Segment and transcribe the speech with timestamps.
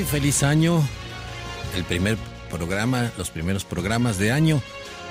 [0.00, 0.82] Muy feliz año,
[1.76, 2.16] el primer
[2.48, 4.62] programa, los primeros programas de año,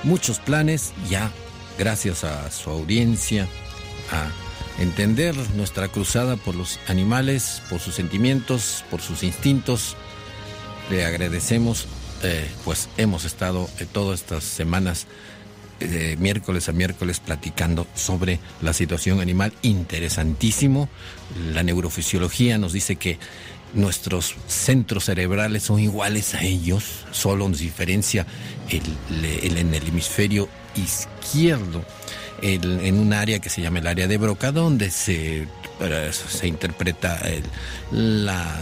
[0.01, 1.31] muchos planes ya,
[1.77, 3.47] gracias a su audiencia,
[4.11, 9.95] a entender nuestra cruzada por los animales, por sus sentimientos, por sus instintos.
[10.89, 11.85] Le agradecemos,
[12.23, 15.05] eh, pues hemos estado eh, todas estas semanas
[15.79, 20.89] de miércoles a miércoles platicando sobre la situación animal interesantísimo.
[21.53, 23.19] La neurofisiología nos dice que
[23.73, 28.25] nuestros centros cerebrales son iguales a ellos, solo nos diferencia
[28.69, 28.83] el,
[29.57, 31.83] en el hemisferio izquierdo,
[32.41, 35.47] en un área que se llama el área de Broca, donde se,
[36.29, 37.43] se interpreta el,
[38.25, 38.59] la,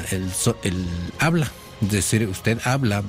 [1.19, 3.03] habla, es decir, usted habla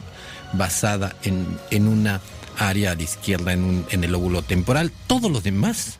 [0.53, 2.21] basada en, en una
[2.59, 5.99] área la izquierda, en, en el lóbulo temporal, todo lo demás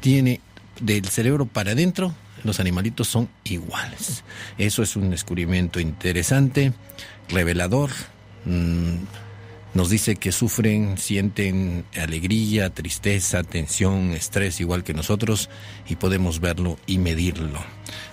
[0.00, 0.40] tiene
[0.80, 4.24] del cerebro para adentro los animalitos son iguales.
[4.58, 6.72] Eso es un descubrimiento interesante,
[7.28, 7.90] revelador.
[8.44, 8.96] Mm,
[9.74, 15.48] nos dice que sufren, sienten alegría, tristeza, tensión, estrés igual que nosotros
[15.88, 17.60] y podemos verlo y medirlo.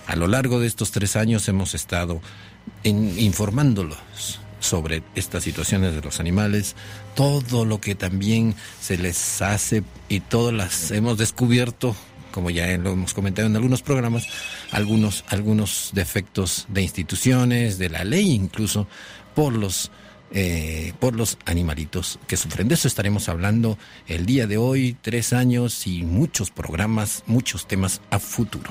[0.06, 2.22] A lo largo de estos tres años hemos estado
[2.82, 3.98] informándolos
[4.58, 6.76] sobre estas situaciones de los animales,
[7.14, 11.94] todo lo que también se les hace y todas las hemos descubierto
[12.30, 14.26] como ya lo hemos comentado en algunos programas,
[14.70, 18.86] algunos, algunos defectos de instituciones, de la ley incluso,
[19.34, 19.90] por los,
[20.32, 22.68] eh, por los animalitos que sufren.
[22.68, 28.00] De eso estaremos hablando el día de hoy, tres años y muchos programas, muchos temas
[28.10, 28.70] a futuro.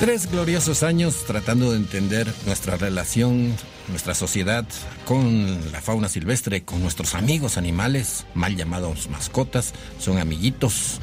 [0.00, 3.54] Tres gloriosos años tratando de entender nuestra relación,
[3.88, 4.64] nuestra sociedad
[5.04, 11.00] con la fauna silvestre, con nuestros amigos animales, mal llamados mascotas, son amiguitos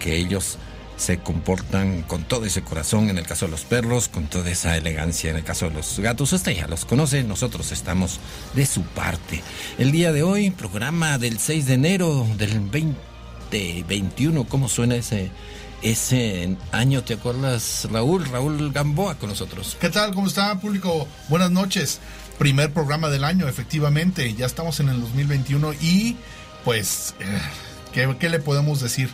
[0.00, 0.58] que ellos
[0.96, 4.76] se comportan con todo ese corazón en el caso de los perros, con toda esa
[4.76, 6.32] elegancia en el caso de los gatos.
[6.32, 8.18] Usted ya los conoce, nosotros estamos
[8.56, 9.44] de su parte.
[9.78, 15.30] El día de hoy, programa del 6 de enero del 2021, ¿cómo suena ese?
[15.82, 18.24] Ese año, ¿te acuerdas, Raúl?
[18.26, 19.76] Raúl Gamboa con nosotros.
[19.80, 20.14] ¿Qué tal?
[20.14, 21.08] ¿Cómo está, público?
[21.28, 22.00] Buenas noches.
[22.38, 24.34] Primer programa del año, efectivamente.
[24.34, 26.16] Ya estamos en el 2021 y,
[26.64, 29.10] pues, eh, ¿qué, le podemos decir?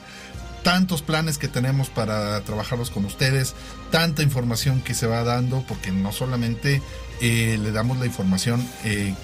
[0.62, 3.54] Tantos planes que tenemos para trabajarlos con ustedes,
[3.90, 6.82] tanta información que se va dando, porque no solamente
[7.20, 9.14] eh, le damos la información eh,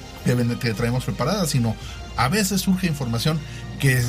[0.61, 1.75] que traemos preparada, sino
[2.17, 3.41] a veces surge información
[3.81, 4.01] que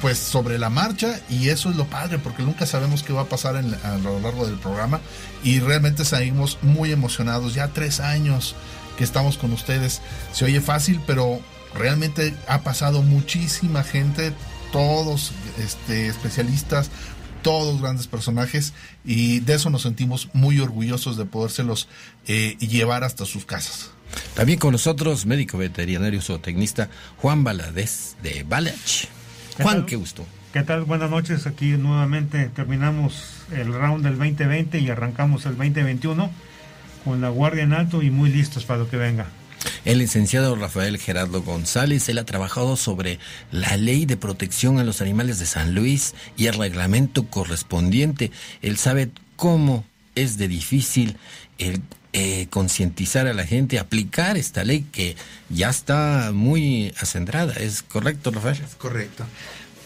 [0.00, 3.28] pues sobre la marcha y eso es lo padre porque nunca sabemos qué va a
[3.28, 5.00] pasar a lo largo del programa
[5.42, 8.54] y realmente seguimos muy emocionados ya tres años
[8.98, 10.00] que estamos con ustedes
[10.32, 11.40] se oye fácil pero
[11.74, 14.32] realmente ha pasado muchísima gente
[14.72, 16.90] todos este, especialistas
[17.42, 18.72] todos grandes personajes
[19.04, 21.88] y de eso nos sentimos muy orgullosos de podérselos
[22.26, 23.90] eh, llevar hasta sus casas.
[24.34, 29.06] También con nosotros, médico veterinario zootecnista Juan Baladés de Balach.
[29.62, 30.26] Juan, qué gusto.
[30.52, 30.84] ¿Qué tal?
[30.84, 31.46] Buenas noches.
[31.46, 36.30] Aquí nuevamente terminamos el round del 2020 y arrancamos el 2021
[37.04, 39.26] con la guardia en alto y muy listos para lo que venga.
[39.84, 43.18] El licenciado Rafael Gerardo González, él ha trabajado sobre
[43.50, 48.30] la ley de protección a los animales de San Luis y el reglamento correspondiente.
[48.62, 51.16] Él sabe cómo es de difícil
[51.58, 51.80] el
[52.18, 55.16] eh, concientizar a la gente, aplicar esta ley que
[55.50, 57.52] ya está muy acendrada.
[57.52, 58.58] ¿Es correcto, Rafael?
[58.64, 59.26] Es correcto.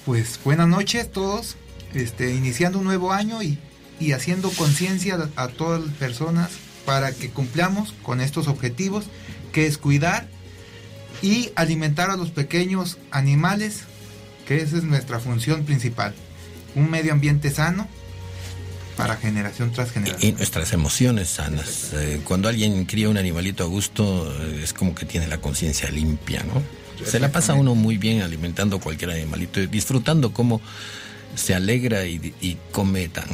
[0.07, 1.57] Pues buenas noches a todos,
[1.93, 3.59] este, iniciando un nuevo año y,
[3.99, 6.51] y haciendo conciencia a todas las personas
[6.87, 9.07] para que cumplamos con estos objetivos,
[9.51, 10.29] que es cuidar
[11.23, 13.81] y alimentar a los pequeños animales,
[14.47, 16.15] que esa es nuestra función principal.
[16.77, 17.89] Un medio ambiente sano
[19.01, 20.31] para generación tras generación.
[20.31, 21.91] Y nuestras emociones sanas.
[21.95, 25.91] Eh, cuando alguien cría un animalito a gusto, eh, es como que tiene la conciencia
[25.91, 26.63] limpia, ¿no?
[27.05, 30.61] Se la pasa uno muy bien alimentando cualquier animalito, disfrutando cómo
[31.35, 33.25] se alegra y, come tan,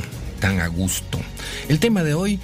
[0.41, 1.19] tan a gusto.
[1.69, 2.39] El tema de hoy,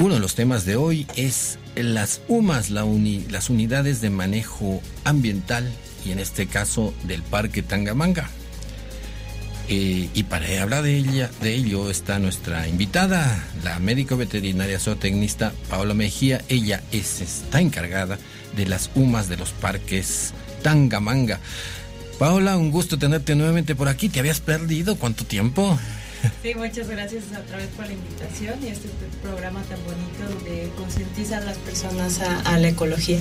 [0.00, 2.84] uno de los temas de hoy es las UMAS, la
[3.30, 5.70] las unidades de manejo ambiental
[6.04, 8.28] y en este caso del Parque Tangamanga.
[9.68, 15.52] Eh, y para hablar de ella, de ello está nuestra invitada, la médico veterinaria zootecnista
[15.68, 16.42] Paola Mejía.
[16.48, 18.18] Ella es, está encargada
[18.56, 20.32] de las UMAS de los parques
[20.62, 21.40] Tangamanga.
[22.18, 24.08] Paola, un gusto tenerte nuevamente por aquí.
[24.08, 24.96] ¿Te habías perdido?
[24.96, 25.78] ¿Cuánto tiempo?
[26.42, 28.88] Sí, muchas gracias otra vez por la invitación y este
[29.22, 33.18] programa tan bonito donde concientiza a las personas a, la ecología.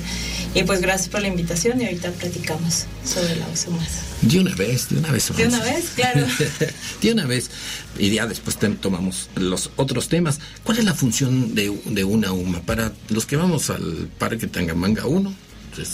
[0.54, 4.06] Y pues gracias por la invitación y ahorita platicamos sobre la más.
[4.22, 5.36] De una vez, de una vez.
[5.36, 6.26] De una vez, claro.
[7.02, 7.50] de una vez.
[7.98, 10.40] Y ya después tomamos los otros temas.
[10.64, 12.62] ¿Cuál es la función de, de una UMA?
[12.62, 15.34] Para los que vamos al Parque Tangamanga 1,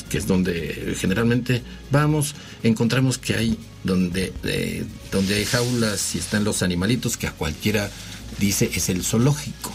[0.10, 1.62] que es donde generalmente
[1.92, 7.31] vamos, encontramos que hay donde, eh, donde hay jaulas y están los animalitos que a
[7.31, 7.89] cualquiera
[8.39, 9.72] dice es el zoológico.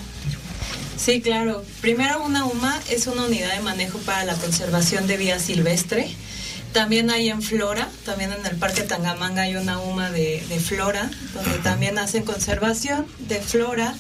[0.97, 1.63] Sí, claro.
[1.81, 6.09] Primero una UMA es una unidad de manejo para la conservación de vida silvestre.
[6.73, 11.11] También hay en Flora, también en el Parque Tangamanga hay una UMA de, de Flora,
[11.35, 13.95] donde también hacen conservación de flora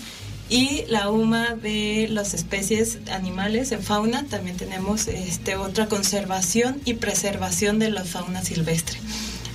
[0.48, 6.94] y la UMA de las especies animales en fauna también tenemos este otra conservación y
[6.94, 8.98] preservación de la fauna silvestre.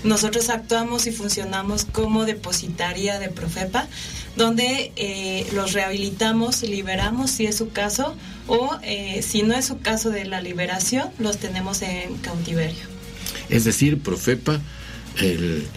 [0.03, 3.87] Nosotros actuamos y funcionamos como depositaria de Profepa,
[4.35, 8.15] donde eh, los rehabilitamos, liberamos si es su caso,
[8.47, 12.83] o eh, si no es su caso de la liberación, los tenemos en cautiverio.
[13.49, 14.59] Es decir, Profepa
[15.19, 15.67] el,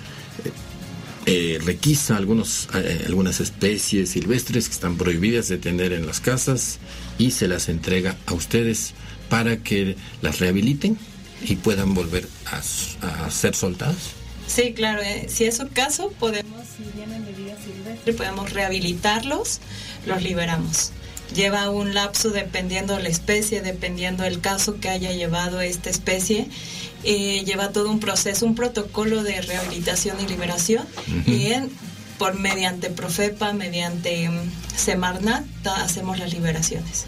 [1.27, 2.69] eh, requisa algunos,
[3.07, 6.79] algunas especies silvestres que están prohibidas de tener en las casas
[7.19, 8.95] y se las entrega a ustedes
[9.29, 10.99] para que las rehabiliten
[11.43, 14.13] y puedan volver a, ser soltados?
[14.47, 15.03] Sí, claro.
[15.03, 19.61] Eh, si es su caso, podemos, si vienen de vida silvestre, podemos rehabilitarlos,
[20.07, 20.93] los liberamos.
[21.35, 26.47] Lleva un lapso dependiendo la especie, dependiendo del caso que haya llevado esta especie.
[27.05, 30.87] Eh, lleva todo un proceso, un protocolo de rehabilitación y liberación.
[31.27, 31.53] Y
[32.19, 34.35] por mediante Profepa, mediante mm,
[34.77, 37.07] Semarnat, hacemos las liberaciones.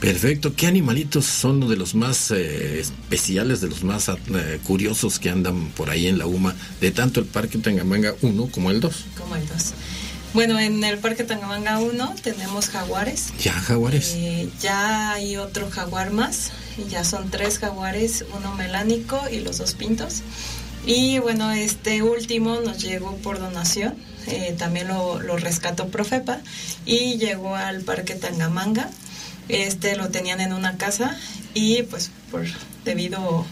[0.00, 0.54] Perfecto.
[0.54, 5.68] ¿Qué animalitos son de los más eh, especiales, de los más eh, curiosos que andan
[5.76, 9.04] por ahí en la UMA, de tanto el Parque Tangamanga 1 como el 2?
[9.18, 9.74] Como el 2.
[10.32, 13.32] Bueno, en el Parque Tangamanga 1 tenemos jaguares.
[13.42, 14.14] ¿Ya jaguares?
[14.16, 16.52] Eh, ya hay otro jaguar más.
[16.88, 20.22] Ya son tres jaguares, uno melánico y los dos pintos.
[20.86, 23.94] Y bueno, este último nos llegó por donación.
[24.56, 26.40] también lo, lo rescató Profepa
[26.86, 28.88] y llegó al Parque Tangamanga
[29.50, 31.16] este lo tenían en una casa
[31.54, 32.44] y pues por
[32.84, 33.44] debido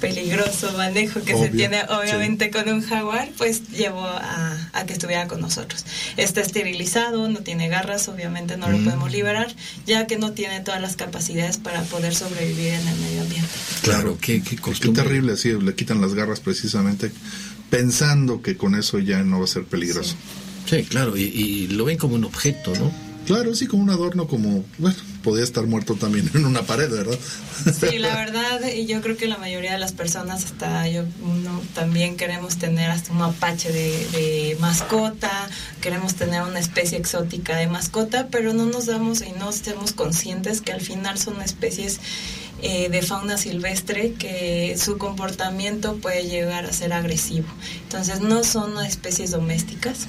[0.00, 5.40] peligroso manejo que se tiene obviamente con un jaguar, pues llevó a, que estuviera con
[5.40, 5.84] nosotros.
[6.16, 8.84] Está esterilizado, no tiene garras, obviamente no lo mm.
[8.84, 9.54] podemos liberar,
[9.86, 13.50] ya que no tiene todas las capacidades para poder sobrevivir en el medio ambiente.
[13.82, 17.10] Claro, qué, qué, qué terrible, sí, le quitan las garras precisamente
[17.70, 20.14] pensando que con eso ya no va a ser peligroso.
[20.66, 23.07] Sí, claro, y, y lo ven como un objeto, ¿no?
[23.28, 27.18] Claro, sí, como un adorno, como, bueno, podía estar muerto también en una pared, ¿verdad?
[27.78, 31.60] Sí, la verdad, y yo creo que la mayoría de las personas, hasta yo, uno,
[31.74, 35.30] también queremos tener hasta un mapache de, mascota,
[35.82, 40.62] queremos tener una especie exótica de mascota, pero no nos damos y no estemos conscientes
[40.62, 42.00] que al final son especies
[42.62, 47.48] eh, de fauna silvestre que su comportamiento puede llegar a ser agresivo.
[47.82, 50.06] Entonces no son especies domésticas,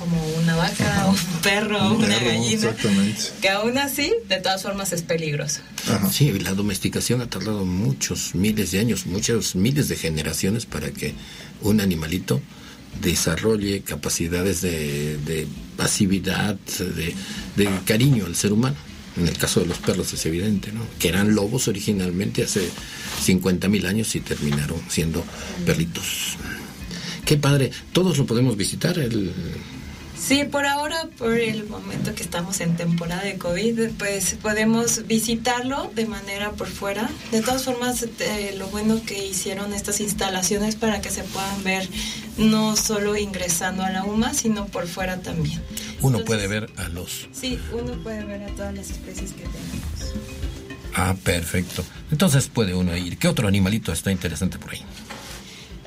[0.00, 2.74] como una vaca o un perro o una gallina.
[3.40, 5.60] Que aún así, de todas formas, es peligroso.
[6.10, 11.14] Sí, la domesticación ha tardado muchos miles de años, muchos miles de generaciones para que
[11.60, 12.40] un animalito
[13.02, 17.14] desarrolle capacidades de, pasividad, de,
[17.56, 18.76] de, cariño al ser humano.
[19.16, 20.80] En el caso de los perros es evidente, ¿no?
[20.98, 22.70] Que eran lobos originalmente hace
[23.22, 25.22] 50 mil años y terminaron siendo
[25.66, 26.36] perritos.
[27.26, 27.70] Qué padre.
[27.92, 29.32] Todos lo podemos visitar, el,
[30.20, 35.90] Sí, por ahora, por el momento que estamos en temporada de COVID, pues podemos visitarlo
[35.94, 37.08] de manera por fuera.
[37.32, 41.88] De todas formas, eh, lo bueno que hicieron estas instalaciones para que se puedan ver
[42.36, 45.62] no solo ingresando a la UMA, sino por fuera también.
[46.02, 47.28] Uno puede ver a los...
[47.32, 50.40] Sí, uno puede ver a todas las especies que tenemos.
[50.94, 51.82] Ah, perfecto.
[52.10, 53.16] Entonces puede uno ir.
[53.16, 54.84] ¿Qué otro animalito está interesante por ahí?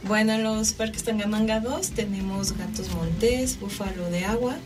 [0.06, 4.58] Bueno, en los parques Tangamanga 2 tenemos gatos montés, búfalo de agua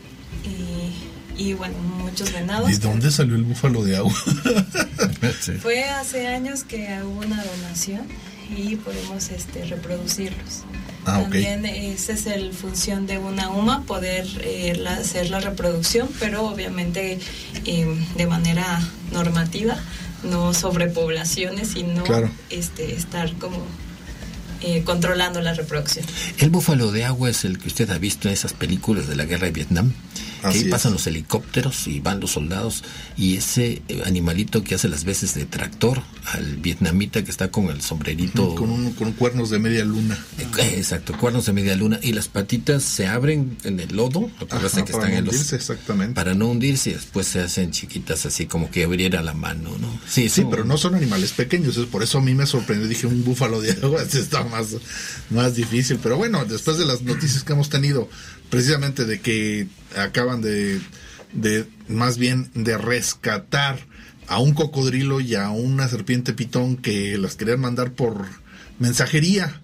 [1.36, 2.70] y, bueno, muchos venados.
[2.70, 4.12] ¿Y dónde salió el búfalo de agua?
[5.62, 8.02] Fue hace años que hubo una donación
[8.56, 10.64] y podemos este, reproducirlos.
[11.06, 16.44] Ah, También esa es la función de una UMA, poder eh, hacer la reproducción, pero
[16.46, 17.20] obviamente
[17.64, 18.80] eh, de manera
[19.12, 19.76] normativa,
[20.24, 22.02] no sobrepoblaciones, sino
[22.50, 23.64] este, estar como
[24.60, 26.04] eh, controlando la reproducción.
[26.38, 29.24] El búfalo de agua es el que usted ha visto en esas películas de la
[29.24, 29.92] guerra de Vietnam.
[30.42, 32.84] Ahí pasan los helicópteros y van los soldados
[33.16, 36.02] y ese eh, animalito que hace las veces de tractor
[36.32, 38.54] al vietnamita que está con el sombrerito.
[38.54, 40.18] Con, con cuernos de media luna.
[40.38, 41.98] Eh, exacto, cuernos de media luna.
[42.02, 45.52] Y las patitas se abren en el lodo, lo que pasa que están en los.
[45.52, 46.14] Exactamente.
[46.14, 50.00] Para no hundirse y después se hacen chiquitas así como que abriera la mano, ¿no?
[50.08, 51.76] Sí, sí, pero no son animales pequeños.
[51.90, 52.88] Por eso a mí me sorprendió.
[52.88, 54.76] Dije, un búfalo de agua está más,
[55.30, 55.98] más difícil.
[56.02, 58.08] Pero bueno, después de las noticias que hemos tenido
[58.50, 60.80] precisamente de que acaban de,
[61.32, 63.78] de más bien de rescatar
[64.26, 68.26] a un cocodrilo y a una serpiente pitón que las querían mandar por
[68.78, 69.62] mensajería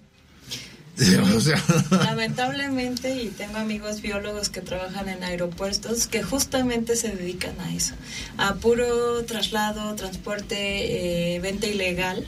[1.91, 7.95] Lamentablemente, y tengo amigos biólogos que trabajan en aeropuertos que justamente se dedican a eso,
[8.37, 12.25] a puro traslado, transporte, eh, venta ilegal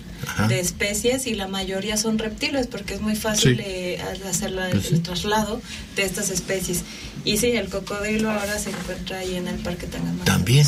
[0.49, 5.01] de especies y la mayoría son reptiles porque es muy fácil eh, hacer pues el
[5.01, 5.61] traslado
[5.95, 6.83] de estas especies.
[7.23, 10.25] Y sí, el cocodrilo ahora se encuentra ahí en el Parque Tangamanga.
[10.25, 10.65] ¿También?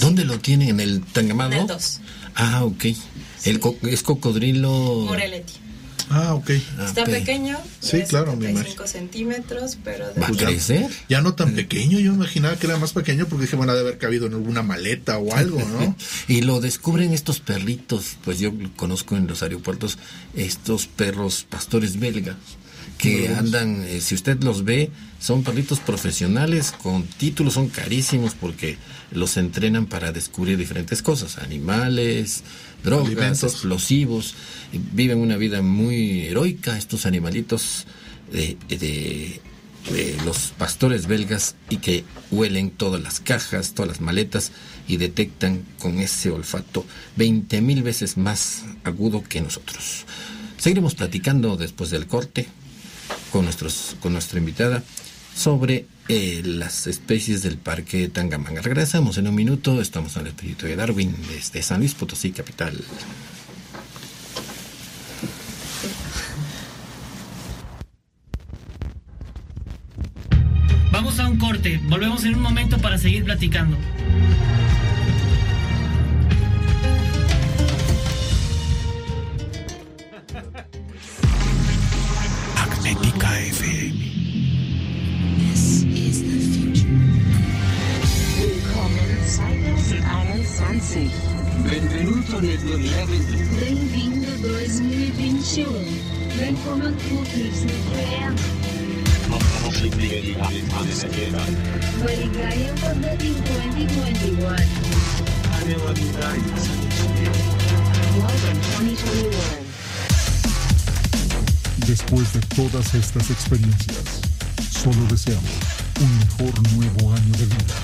[0.00, 0.68] ¿Dónde lo tienen?
[0.70, 1.56] ¿En el Tangamanga?
[1.56, 2.00] En el 2.
[2.34, 2.84] Ah, ok.
[3.44, 5.04] El es cocodrilo...
[5.06, 5.67] Moreletti.
[6.10, 6.50] Ah, ok.
[6.50, 7.58] Está pequeño.
[7.80, 10.06] Sí, claro, 5 centímetros, pero...
[10.20, 10.88] ¿Va a crecer?
[11.08, 13.82] Ya, no tan pequeño, yo imaginaba que era más pequeño porque dije, bueno, ha de
[13.82, 15.96] haber cabido en alguna maleta o algo, ¿no?
[16.28, 19.98] y lo descubren estos perritos, pues yo conozco en los aeropuertos
[20.34, 22.36] estos perros pastores belgas
[22.98, 28.76] que andan, eh, si usted los ve, son perritos profesionales con títulos, son carísimos porque
[29.12, 32.42] los entrenan para descubrir diferentes cosas, animales,
[32.88, 34.34] drogas, explosivos,
[34.72, 37.86] viven una vida muy heroica estos animalitos
[38.32, 39.40] de, de,
[40.24, 44.52] los pastores belgas y que huelen todas las cajas, todas las maletas
[44.86, 46.84] y detectan con ese olfato
[47.16, 50.04] 20 mil veces más agudo que nosotros.
[50.58, 52.48] Seguiremos platicando después del corte
[53.32, 54.82] con, nuestros, con nuestra invitada
[55.34, 58.62] sobre eh, las especies del parque Tangamanga.
[58.62, 62.82] Regresamos en un minuto, estamos en el Espíritu de Darwin desde San Luis Potosí, capital.
[70.90, 73.76] Vamos a un corte, volvemos en un momento para seguir platicando.
[91.62, 93.58] Benvenuto nel 2021.
[93.60, 95.70] Bem-vindo 2021.
[96.36, 96.96] Benvenuto nel
[102.02, 104.42] Maligayang pagdating 2021.
[108.18, 109.30] Welcome 2021.
[111.86, 114.20] Después de todas estas experiencias,
[114.70, 117.74] solo deseamos un mejor nuevo año de vida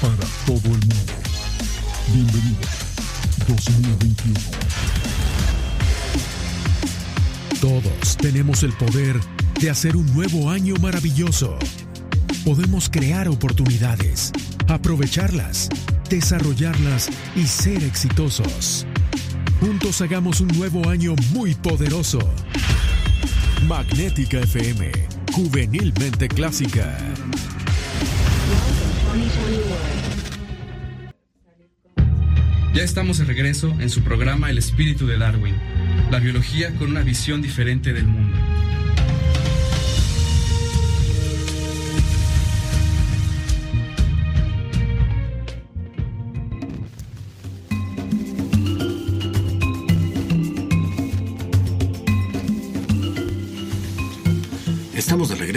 [0.00, 1.12] para todo el mundo.
[2.12, 2.60] Bienvenido
[3.48, 4.40] 2021.
[7.60, 9.18] Todos tenemos el poder
[9.60, 11.58] de hacer un nuevo año maravilloso.
[12.44, 14.32] Podemos crear oportunidades,
[14.68, 15.68] aprovecharlas,
[16.10, 18.86] desarrollarlas y ser exitosos.
[19.60, 22.20] Juntos hagamos un nuevo año muy poderoso.
[23.66, 24.92] Magnética FM,
[25.38, 26.98] juvenilmente clásica.
[32.74, 35.54] Ya estamos de regreso en su programa El espíritu de Darwin,
[36.10, 38.27] la biología con una visión diferente del mundo.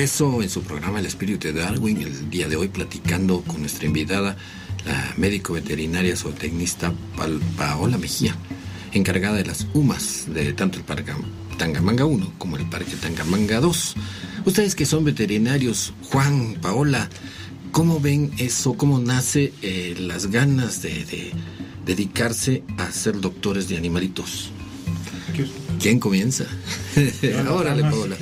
[0.01, 3.85] Regreso en su programa El Espíritu de Darwin, el día de hoy platicando con nuestra
[3.85, 4.35] invitada,
[4.83, 6.91] la médico veterinaria zootecnista
[7.55, 8.35] Paola Mejía,
[8.93, 11.11] encargada de las UMAS de tanto el Parque
[11.59, 13.95] Tangamanga 1 como el Parque Tangamanga 2.
[14.45, 17.07] Ustedes que son veterinarios, Juan, Paola,
[17.71, 18.73] ¿cómo ven eso?
[18.73, 21.31] ¿Cómo nace eh, las ganas de, de
[21.85, 24.49] dedicarse a ser doctores de animalitos?
[25.79, 26.45] ¿Quién comienza?
[27.51, 28.17] Órale, Paola.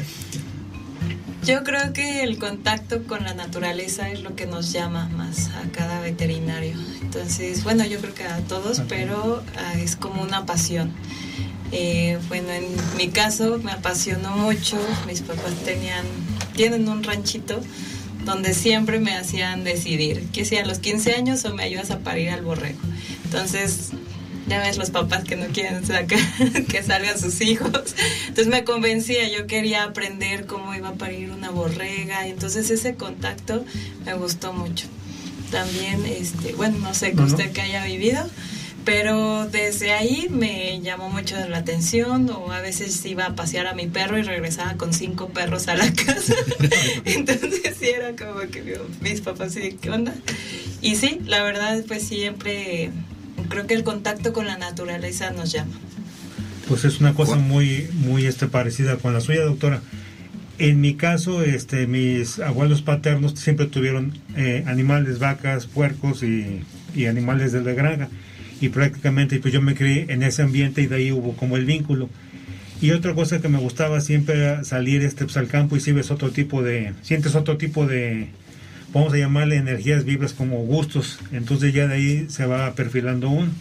[1.50, 5.68] Yo creo que el contacto con la naturaleza es lo que nos llama más a
[5.72, 6.76] cada veterinario.
[7.02, 10.94] Entonces, bueno, yo creo que a todos, pero ah, es como una pasión.
[11.72, 12.66] Eh, bueno, en
[12.98, 14.78] mi caso me apasionó mucho.
[15.08, 16.06] Mis papás tenían,
[16.56, 17.60] tienen un ranchito
[18.26, 21.98] donde siempre me hacían decidir que si a los 15 años o me ayudas a
[21.98, 22.78] parir al borrego.
[23.26, 23.90] Entonces,
[24.50, 26.20] ya ves los papás que no quieren sacar,
[26.68, 27.96] que salgan sus hijos.
[28.28, 32.28] Entonces me convencía, yo quería aprender cómo iba a parir una borrega.
[32.28, 33.64] Y entonces ese contacto
[34.06, 34.88] me gustó mucho.
[35.52, 38.28] También, este, bueno, no sé que usted que haya vivido,
[38.86, 43.74] pero desde ahí me llamó mucho la atención o a veces iba a pasear a
[43.74, 46.34] mi perro y regresaba con cinco perros a la casa.
[47.06, 50.14] Entonces sí era como que mis papás sí, ¿qué onda?
[50.82, 52.92] Y sí, la verdad pues siempre
[53.50, 55.74] creo que el contacto con la naturaleza nos llama.
[56.68, 59.82] Pues es una cosa muy, muy este, parecida con la suya, doctora.
[60.60, 66.62] En mi caso, este, mis abuelos paternos siempre tuvieron eh, animales, vacas, puercos y,
[66.96, 68.10] y animales de la granja.
[68.62, 71.66] Y prácticamente pues yo me crié en ese ambiente y de ahí hubo como el
[71.66, 72.10] vínculo.
[72.82, 75.92] Y otra cosa que me gustaba siempre era salir este, pues, al campo y si
[75.92, 78.30] ves otro tipo de, sientes otro tipo de,
[78.94, 81.20] vamos a llamarle energías vivas como gustos.
[81.32, 83.52] Entonces ya de ahí se va perfilando uno.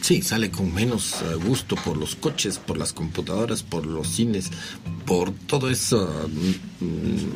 [0.00, 4.50] Sí, sale con menos eh, gusto por los coches, por las computadoras, por los cines,
[5.06, 7.30] por todo eso mm, mm,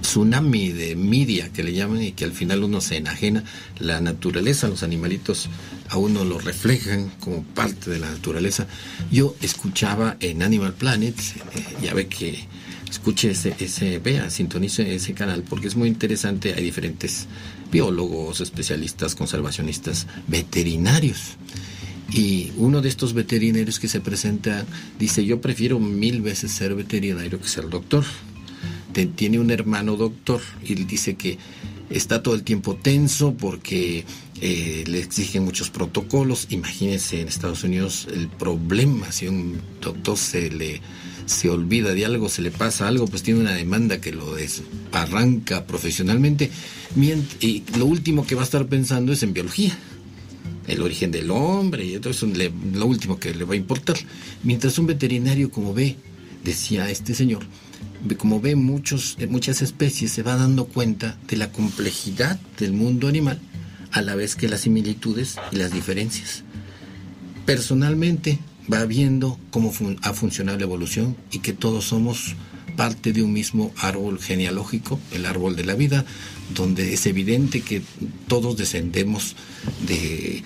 [0.00, 3.42] tsunami de media que le llaman y que al final uno se enajena.
[3.80, 5.48] La naturaleza, los animalitos
[5.88, 8.68] a uno lo reflejan como parte de la naturaleza.
[9.10, 12.46] Yo escuchaba en Animal Planet, eh, ya ve que
[12.90, 16.54] escuche ese, ese, vea, sintonice ese canal porque es muy interesante.
[16.54, 17.26] Hay diferentes
[17.70, 21.36] biólogos, especialistas, conservacionistas, veterinarios.
[22.12, 24.66] Y uno de estos veterinarios que se presenta
[24.98, 28.04] dice, yo prefiero mil veces ser veterinario que ser doctor.
[29.14, 31.38] Tiene un hermano doctor y dice que
[31.90, 34.04] está todo el tiempo tenso porque
[34.40, 36.48] eh, le exigen muchos protocolos.
[36.50, 40.80] Imagínense en Estados Unidos el problema si un doctor se le
[41.30, 45.64] se olvida de algo, se le pasa algo, pues tiene una demanda que lo desbarranca
[45.66, 46.50] profesionalmente.
[47.40, 49.76] Y lo último que va a estar pensando es en biología
[50.66, 53.96] el origen del hombre y todo eso le- lo último que le va a importar.
[54.42, 55.96] Mientras un veterinario, como ve,
[56.44, 57.44] decía este señor,
[58.18, 63.08] como ve muchos, eh, muchas especies, se va dando cuenta de la complejidad del mundo
[63.08, 63.38] animal,
[63.92, 66.44] a la vez que las similitudes y las diferencias.
[67.46, 68.38] Personalmente
[68.72, 72.34] va viendo cómo fun- ha funcionado la evolución y que todos somos
[72.76, 76.04] parte de un mismo árbol genealógico, el árbol de la vida,
[76.54, 77.82] donde es evidente que
[78.26, 79.36] todos descendemos
[79.86, 80.42] de,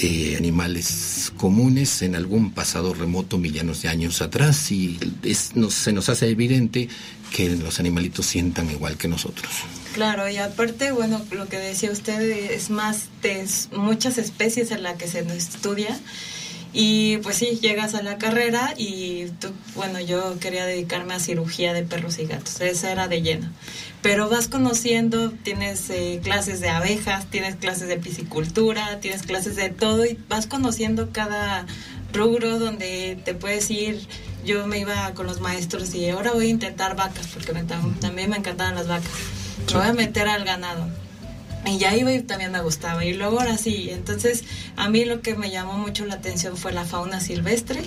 [0.00, 5.92] de animales comunes en algún pasado remoto, millones de años atrás, y es- nos- se
[5.92, 6.88] nos hace evidente
[7.34, 9.50] que los animalitos sientan igual que nosotros.
[9.94, 12.20] Claro, y aparte, bueno, lo que decía usted
[12.52, 15.98] es más de muchas especies en la que se estudia.
[16.72, 21.72] Y pues sí, llegas a la carrera y tú, bueno, yo quería dedicarme a cirugía
[21.72, 23.48] de perros y gatos, esa era de lleno.
[24.02, 29.70] Pero vas conociendo, tienes eh, clases de abejas, tienes clases de piscicultura, tienes clases de
[29.70, 31.66] todo y vas conociendo cada
[32.12, 34.06] rubro donde te puedes ir.
[34.44, 37.98] Yo me iba con los maestros y ahora voy a intentar vacas porque me tam-
[37.98, 39.10] también me encantaban las vacas.
[39.72, 40.88] Me voy a meter al ganado.
[41.66, 43.04] Y ya iba y también me gustaba.
[43.04, 44.44] Y luego ahora sí, entonces
[44.76, 47.82] a mí lo que me llamó mucho la atención fue la fauna silvestre.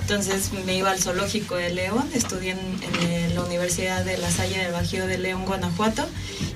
[0.00, 4.72] Entonces me iba al zoológico de León, estudié en, la Universidad de La Salle del
[4.72, 6.06] Bajío de León, Guanajuato,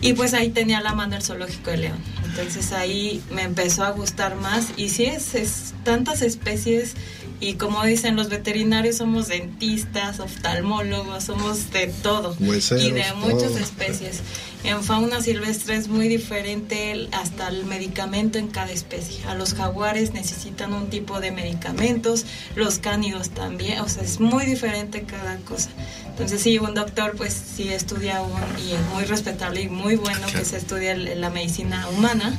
[0.01, 1.99] y pues ahí tenía la mano el zoológico de León.
[2.25, 6.94] Entonces ahí me empezó a gustar más y sí es, es tantas especies
[7.40, 13.51] y como dicen los veterinarios somos dentistas, oftalmólogos, somos de todo Hueseros, y de muchas
[13.53, 13.59] todo.
[13.59, 14.20] especies.
[14.64, 19.24] En fauna silvestre es muy diferente hasta el medicamento en cada especie.
[19.27, 24.44] A los jaguares necesitan un tipo de medicamentos, los cánidos también, o sea, es muy
[24.44, 25.70] diferente cada cosa.
[26.09, 28.33] Entonces sí, un doctor pues sí estudia un,
[28.66, 32.37] y es muy respetable y muy bueno que se estudia el- la medicina humana,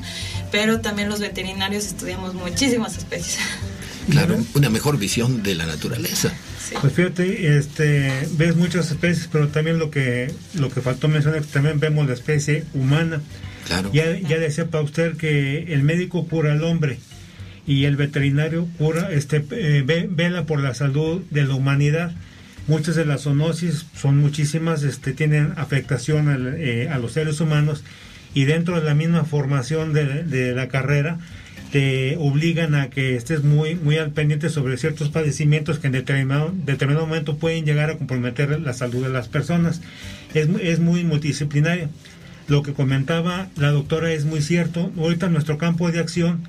[0.51, 3.37] pero también los veterinarios estudiamos muchísimas especies.
[4.09, 6.33] Claro, una mejor visión de la naturaleza.
[6.81, 11.47] Pues fíjate, este, ves muchas especies, pero también lo que lo que faltó mencionar que
[11.47, 13.21] también vemos la especie humana.
[13.67, 13.91] Claro.
[13.93, 16.99] Ya, ya decía usted que el médico cura al hombre
[17.67, 22.11] y el veterinario cura, este, eh, ve- vela por la salud de la humanidad.
[22.67, 27.83] Muchas de las zoonosis son muchísimas, este, tienen afectación al, eh, a los seres humanos
[28.35, 31.17] y dentro de la misma formación de, de la carrera
[31.71, 36.51] te obligan a que estés muy muy al pendiente sobre ciertos padecimientos que en determinado,
[36.65, 39.81] determinado momento pueden llegar a comprometer la salud de las personas.
[40.33, 41.89] Es, es muy multidisciplinario.
[42.47, 44.91] Lo que comentaba la doctora es muy cierto.
[44.97, 46.41] Ahorita nuestro campo de acción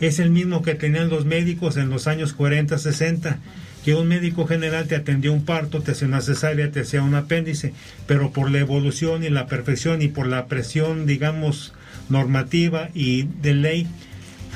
[0.00, 3.38] es el mismo que tenían los médicos en los años 40, 60,
[3.84, 7.14] que un médico general te atendió un parto, te hacía una cesárea, te hacía un
[7.14, 7.72] apéndice,
[8.06, 11.72] pero por la evolución y la perfección y por la presión, digamos,
[12.08, 13.86] normativa y de ley,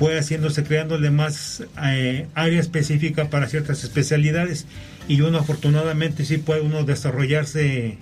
[0.03, 4.67] fue haciéndose, creándole más eh, área específica para ciertas especialidades.
[5.07, 7.99] Y uno afortunadamente sí puede uno desarrollarse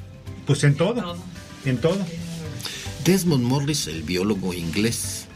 [0.47, 1.15] pues en todo,
[1.67, 1.99] en todo.
[3.05, 5.27] Desmond Morris, el biólogo inglés,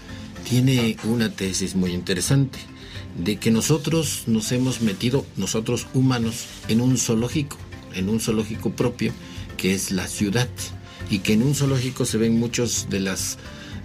[0.48, 2.58] tiene una tesis muy interesante
[3.22, 7.58] de que nosotros nos hemos metido, nosotros humanos, en un zoológico,
[7.92, 9.12] en un zoológico propio,
[9.58, 10.48] que es la ciudad,
[11.10, 13.36] y que en un zoológico se ven muchas de las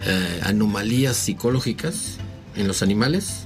[0.06, 2.20] eh, anomalías psicológicas
[2.60, 3.46] en los animales,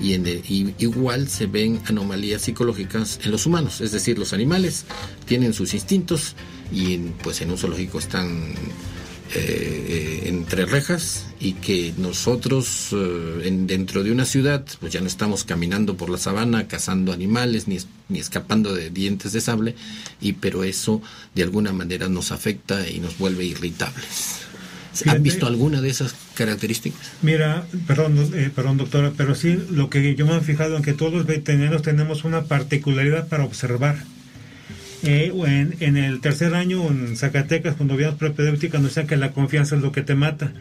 [0.00, 4.32] y, en el- y igual se ven anomalías psicológicas en los humanos, es decir, los
[4.34, 4.84] animales
[5.26, 6.34] tienen sus instintos
[6.72, 8.52] y en, pues en un zoológico están
[9.34, 15.00] eh, eh, entre rejas y que nosotros eh, en- dentro de una ciudad pues ya
[15.00, 17.78] no estamos caminando por la sabana cazando animales ni,
[18.08, 19.74] ni escapando de dientes de sable
[20.20, 21.02] y pero eso
[21.34, 24.45] de alguna manera nos afecta y nos vuelve irritables.
[24.96, 25.16] Fíjate.
[25.16, 27.12] ¿Han visto alguna de esas características?
[27.22, 30.92] Mira, perdón, eh, perdón doctora, pero sí lo que yo me he fijado en que
[30.92, 33.96] todos los veterinarios tenemos una particularidad para observar.
[35.02, 39.32] Eh, en, en el tercer año en Zacatecas, cuando veíamos propedéutica, nos decían que la
[39.32, 40.52] confianza es lo que te mata.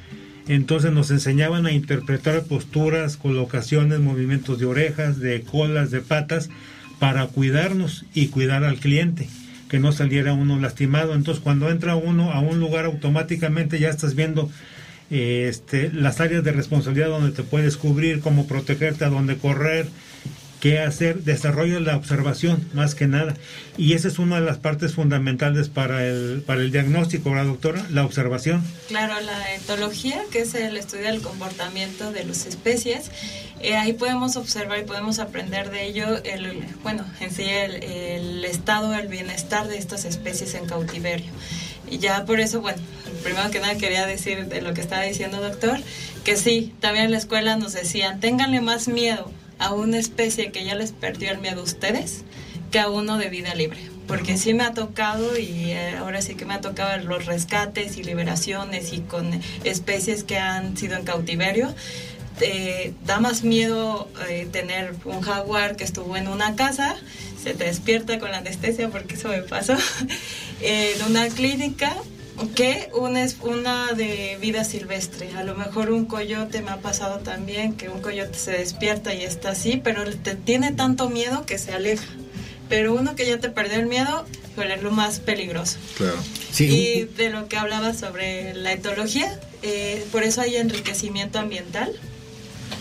[0.48, 6.50] Entonces nos enseñaban a interpretar posturas, colocaciones, movimientos de orejas, de colas, de patas,
[7.00, 9.28] para cuidarnos y cuidar al cliente,
[9.70, 11.14] que no saliera uno lastimado.
[11.14, 14.50] Entonces cuando entra uno a un lugar automáticamente ya estás viendo
[15.12, 19.88] eh, este, las áreas de responsabilidad donde te puedes cubrir, cómo protegerte, a dónde correr,
[20.60, 23.36] qué hacer, desarrollo la observación más que nada.
[23.78, 27.86] Y esa es una de las partes fundamentales para el, para el diagnóstico, ¿verdad, doctora?
[27.92, 28.64] La observación.
[28.88, 33.12] Claro, la etología, que es el estudio del comportamiento de las especies,
[33.70, 38.46] eh, ahí podemos observar y podemos aprender de ello, el, bueno, en sí el, el
[38.46, 41.32] estado, el bienestar de estas especies en cautiverio.
[41.90, 42.82] Y ya por eso, bueno,
[43.24, 45.80] primero que nada quería decir de lo que estaba diciendo doctor,
[46.24, 50.66] que sí, también en la escuela nos decían, ténganle más miedo a una especie que
[50.66, 52.24] ya les perdió el miedo a ustedes
[52.72, 53.80] que a uno de vida libre.
[54.08, 57.98] Porque sí me ha tocado y eh, ahora sí que me ha tocado los rescates
[57.98, 61.74] y liberaciones y con especies que han sido en cautiverio.
[62.42, 66.98] Eh, da más miedo eh, tener un jaguar que estuvo en una casa,
[67.42, 69.76] se te despierta con la anestesia porque eso me pasó,
[70.62, 71.96] en una clínica
[72.54, 75.30] que una es una de vida silvestre.
[75.38, 79.24] A lo mejor un coyote me ha pasado también, que un coyote se despierta y
[79.24, 82.06] está así, pero te tiene tanto miedo que se aleja.
[82.68, 84.26] Pero uno que ya te perdió el miedo,
[84.58, 85.78] es lo más peligroso.
[85.98, 86.18] Claro.
[86.60, 91.94] Y de lo que hablaba sobre la etología, eh, por eso hay enriquecimiento ambiental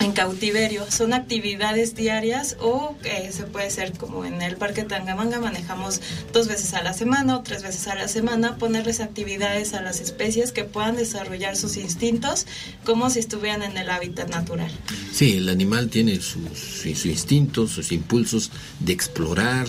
[0.01, 0.85] en cautiverio.
[0.91, 6.01] Son actividades diarias o eh, se puede ser como en el Parque Tangamanga, manejamos
[6.33, 10.01] dos veces a la semana o tres veces a la semana, ponerles actividades a las
[10.01, 12.47] especies que puedan desarrollar sus instintos
[12.85, 14.71] como si estuvieran en el hábitat natural.
[15.13, 19.67] Sí, el animal tiene sus, sus instintos, sus impulsos de explorar,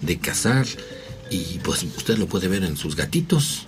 [0.00, 0.66] de cazar,
[1.30, 3.66] y pues usted lo puede ver en sus gatitos.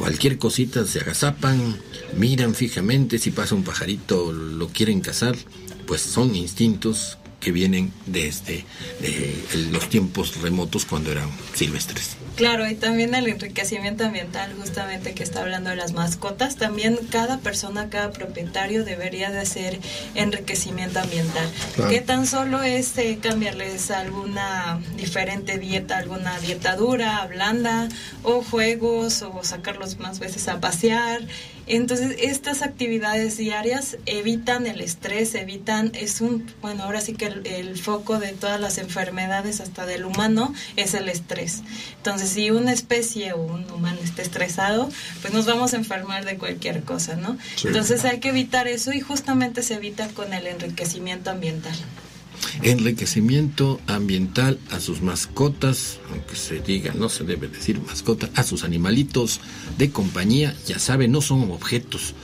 [0.00, 1.76] Cualquier cosita se agazapan,
[2.16, 5.36] miran fijamente, si pasa un pajarito lo quieren cazar,
[5.86, 8.64] pues son instintos que vienen desde
[9.02, 12.16] de los tiempos remotos cuando eran silvestres.
[12.40, 17.36] Claro, y también el enriquecimiento ambiental, justamente que está hablando de las mascotas, también cada
[17.36, 19.78] persona, cada propietario debería de hacer
[20.14, 21.46] enriquecimiento ambiental.
[21.74, 21.90] Claro.
[21.90, 27.90] Que tan solo es eh, cambiarles alguna diferente dieta, alguna dieta dura, blanda,
[28.22, 31.20] o juegos, o sacarlos más veces a pasear.
[31.72, 37.46] Entonces, estas actividades diarias evitan el estrés, evitan, es un, bueno, ahora sí que el,
[37.46, 41.62] el foco de todas las enfermedades, hasta del humano, es el estrés.
[41.98, 44.90] Entonces, si una especie o un humano está estresado,
[45.22, 47.38] pues nos vamos a enfermar de cualquier cosa, ¿no?
[47.54, 47.68] Sí.
[47.68, 51.76] Entonces hay que evitar eso y justamente se evita con el enriquecimiento ambiental.
[52.62, 58.64] Enriquecimiento ambiental a sus mascotas, aunque se diga, no se debe decir mascota, a sus
[58.64, 59.40] animalitos
[59.78, 62.14] de compañía, ya saben, no son objetos,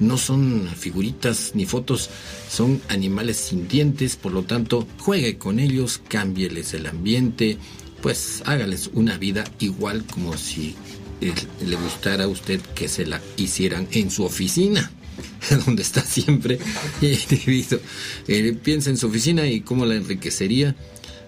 [0.00, 2.10] no son figuritas ni fotos,
[2.50, 7.58] son animales sintientes, por lo tanto, juegue con ellos, cámbieles el ambiente,
[8.02, 10.76] pues hágales una vida igual como si
[11.20, 11.34] eh,
[11.66, 14.92] le gustara a usted que se la hicieran en su oficina.
[15.66, 16.58] donde está siempre
[17.00, 17.80] debido.
[18.26, 20.74] Eh, piensa en su oficina y cómo la enriquecería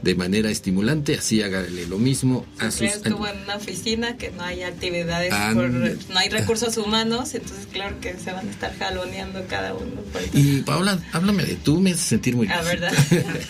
[0.02, 2.82] de manera estimulante, así hágale lo mismo a sus...
[2.82, 8.00] estuvo en una oficina que no hay actividades, por, no hay recursos humanos, entonces claro
[8.00, 10.00] que se van a estar jaloneando cada uno.
[10.32, 12.48] Y Paula, háblame de tú, me hace sentir muy...
[12.48, 12.92] Ah, ¿verdad?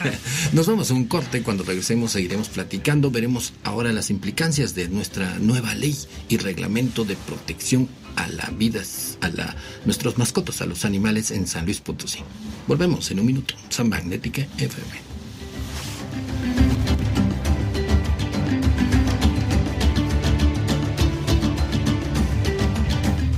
[0.52, 5.38] Nos vamos a un corte, cuando regresemos seguiremos platicando, veremos ahora las implicancias de nuestra
[5.38, 5.96] nueva ley
[6.28, 8.82] y reglamento de protección a la vida,
[9.20, 12.20] a la, nuestros mascotas, a los animales en San Luis Potosí.
[12.66, 13.54] Volvemos en un minuto.
[13.68, 15.10] San Magnética FM.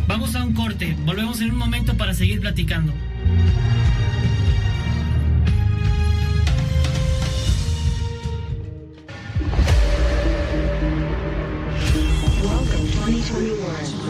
[0.06, 2.92] Vamos a un corte, volvemos en un momento para seguir platicando.
[12.42, 14.01] Welcome 2021.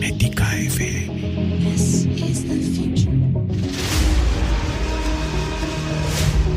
[0.00, 1.08] Magnética FM.
[1.60, 3.10] This is the future.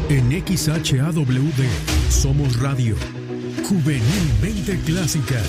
[0.09, 1.67] En XHAWD
[2.09, 2.95] somos radio.
[3.67, 5.41] Juvenilmente clásica.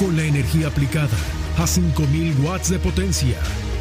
[0.00, 1.16] Con la energía aplicada
[1.58, 3.38] a 5000 watts de potencia.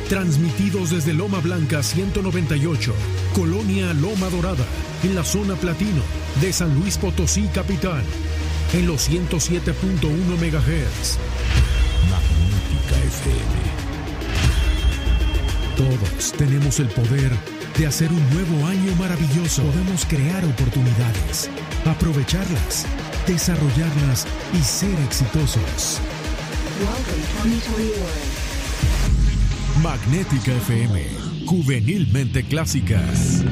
[0.07, 2.93] Transmitidos desde Loma Blanca 198,
[3.33, 4.65] Colonia Loma Dorada,
[5.03, 6.03] en la zona platino
[6.41, 8.03] de San Luis Potosí Capital.
[8.73, 11.17] En los 107.1 MHz.
[12.09, 13.53] Magnética FM.
[15.77, 17.31] Todos tenemos el poder
[17.77, 19.63] de hacer un nuevo año maravilloso.
[19.63, 21.49] Podemos crear oportunidades,
[21.85, 22.85] aprovecharlas,
[23.27, 25.99] desarrollarlas y ser exitosos.
[26.79, 28.43] Welcome 2021.
[29.81, 31.07] Magnética FM,
[31.45, 33.43] juvenilmente clásicas.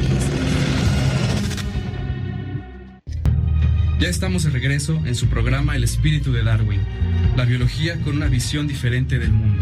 [4.02, 6.82] Ya estamos de regreso en su programa El espíritu de Darwin,
[7.38, 9.62] la biología con una visión diferente del mundo.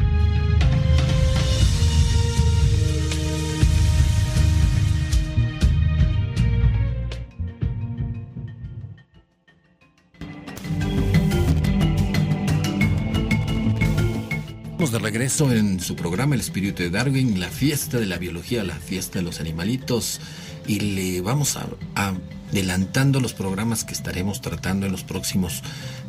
[14.79, 18.63] Estamos de regreso en su programa El Espíritu de Darwin, la fiesta de la biología,
[18.63, 20.21] la fiesta de los animalitos.
[20.67, 25.63] Y le vamos a, adelantando los programas que estaremos tratando en los próximos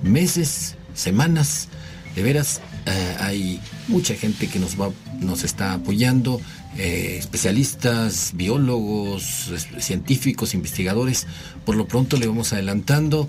[0.04, 1.66] meses, semanas.
[2.14, 4.90] De veras, eh, hay mucha gente que nos va,
[5.20, 6.40] nos está apoyando,
[6.78, 11.26] eh, especialistas, biólogos, científicos, investigadores.
[11.64, 13.28] Por lo pronto le vamos adelantando.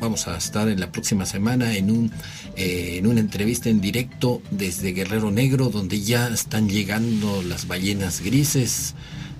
[0.00, 2.12] Vamos a estar en la próxima semana en un
[2.56, 8.20] eh, en una entrevista en directo desde Guerrero Negro, donde ya están llegando las ballenas
[8.20, 8.94] grises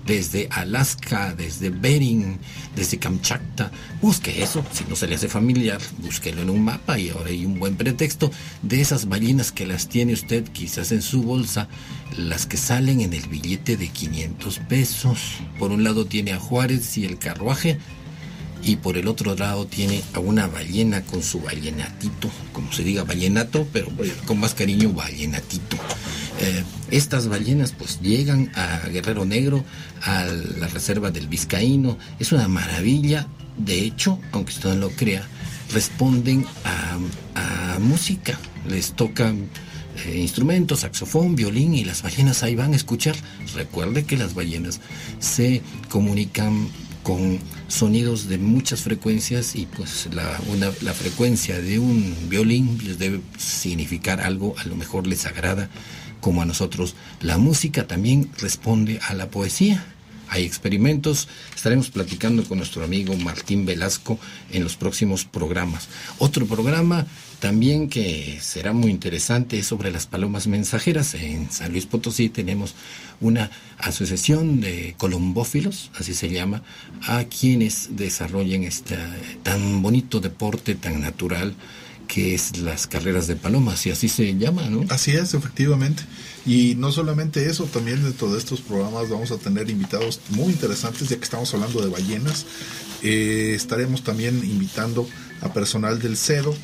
[0.07, 2.39] desde Alaska, desde Bering,
[2.75, 3.69] desde Kamchatka.
[4.01, 7.45] Busque eso, si no se le hace familiar, búsquelo en un mapa y ahora hay
[7.45, 8.31] un buen pretexto
[8.63, 11.67] de esas ballenas que las tiene usted quizás en su bolsa,
[12.17, 15.19] las que salen en el billete de 500 pesos.
[15.59, 17.77] Por un lado tiene a Juárez y el carruaje,
[18.63, 23.03] y por el otro lado tiene a una ballena con su ballenatito, como se diga
[23.03, 23.89] ballenato, pero
[24.25, 25.77] con más cariño ballenatito.
[26.39, 29.63] Eh, estas ballenas pues llegan a Guerrero Negro,
[30.03, 35.27] a la reserva del Vizcaíno, es una maravilla, de hecho, aunque usted no lo crea,
[35.73, 36.97] responden a,
[37.79, 39.47] música, les tocan
[40.05, 43.15] eh, instrumentos, saxofón, violín y las ballenas ahí van a escuchar.
[43.53, 44.79] Recuerde que las ballenas
[45.19, 46.69] se comunican
[47.03, 52.97] con sonidos de muchas frecuencias y pues la, una- la frecuencia de un violín les
[52.97, 55.69] debe significar algo, a lo mejor les agrada
[56.21, 56.95] como a nosotros.
[57.21, 59.85] La música también responde a la poesía.
[60.29, 64.19] Hay experimentos, estaremos platicando con nuestro amigo Martín Velasco
[64.51, 65.87] en los próximos programas.
[66.19, 67.07] Otro programa
[67.39, 71.13] también que será muy interesante es sobre las palomas mensajeras.
[71.13, 72.75] En San Luis Potosí tenemos
[73.21, 76.61] una asociación de colombófilos, así se llama,
[77.03, 78.97] a quienes desarrollan este
[79.43, 81.55] tan bonito deporte, tan natural,
[82.07, 84.85] que es las carreras de palomas, y así se llama, ¿no?
[84.89, 86.03] Así es, efectivamente.
[86.45, 91.09] Y no solamente eso, también dentro de estos programas vamos a tener invitados muy interesantes,
[91.09, 92.45] ya que estamos hablando de ballenas.
[93.03, 95.07] Eh, estaremos también invitando
[95.41, 96.55] a personal del CEDO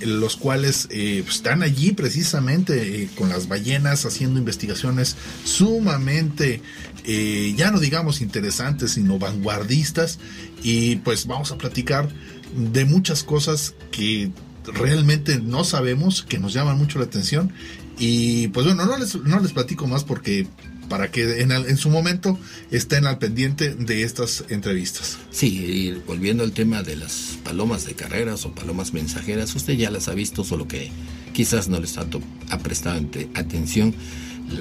[0.00, 6.62] los cuales eh, pues, están allí precisamente eh, con las ballenas haciendo investigaciones sumamente,
[7.04, 10.18] ya no digamos interesantes, sino vanguardistas.
[10.62, 12.08] Y pues vamos a platicar
[12.54, 14.30] de muchas cosas que
[14.66, 17.52] realmente no sabemos, que nos llaman mucho la atención.
[17.98, 20.46] Y pues bueno, no les, no les platico más porque
[20.88, 22.38] para que en, al- en su momento
[22.70, 25.18] estén al pendiente de estas entrevistas.
[25.30, 29.90] Sí, y volviendo al tema de las palomas de carreras o palomas mensajeras, usted ya
[29.90, 30.90] las ha visto, solo que
[31.32, 32.06] quizás no les ha,
[32.50, 33.00] ha prestado
[33.34, 33.94] atención.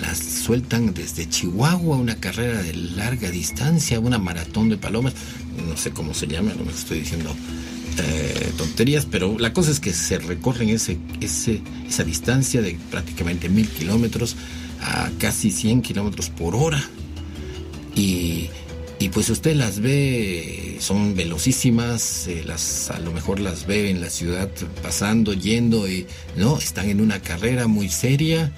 [0.01, 5.13] Las sueltan desde Chihuahua, una carrera de larga distancia, una maratón de palomas.
[5.67, 7.35] No sé cómo se llama, no me estoy diciendo
[7.99, 13.49] eh, tonterías, pero la cosa es que se recorren ese, ese, esa distancia de prácticamente
[13.49, 14.35] mil kilómetros
[14.81, 16.83] a casi 100 kilómetros por hora.
[17.95, 18.49] Y,
[18.99, 24.01] y pues usted las ve, son velocísimas, eh, las, a lo mejor las ve en
[24.01, 24.49] la ciudad
[24.81, 28.51] pasando, yendo, y no, están en una carrera muy seria,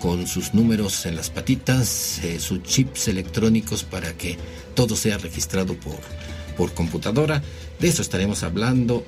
[0.00, 4.38] con sus números en las patitas, eh, sus chips electrónicos para que
[4.74, 5.98] todo sea registrado por,
[6.56, 7.42] por computadora.
[7.80, 9.04] De eso estaremos hablando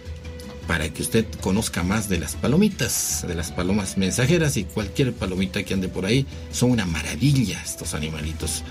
[0.66, 5.64] para que usted conozca más de las palomitas, de las palomas mensajeras y cualquier palomita
[5.64, 6.26] que ande por ahí.
[6.52, 8.62] Son una maravilla estos animalitos.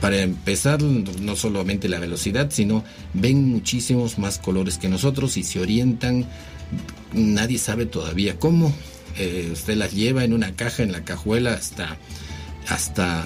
[0.00, 2.84] Para empezar, no solamente la velocidad, sino
[3.14, 6.26] ven muchísimos más colores que nosotros y se orientan.
[7.14, 8.72] Nadie sabe todavía cómo.
[9.16, 11.96] Eh, usted las lleva en una caja, en la cajuela, hasta,
[12.68, 13.20] hasta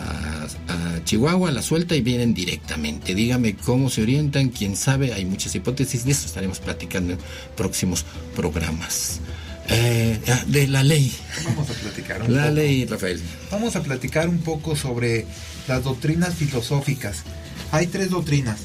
[0.69, 3.15] a Chihuahua, la suelta y vienen directamente.
[3.15, 7.19] Dígame cómo se orientan, quién sabe, hay muchas hipótesis, de eso estaremos platicando en
[7.57, 8.05] próximos
[8.37, 9.21] programas.
[9.69, 11.13] Eh, ah, de la ley.
[11.45, 12.55] Vamos a platicar un La poco.
[12.55, 13.21] ley, Rafael.
[13.51, 15.27] Vamos a platicar un poco sobre
[15.69, 17.23] las doctrinas filosóficas.
[17.71, 18.61] Hay tres doctrinas.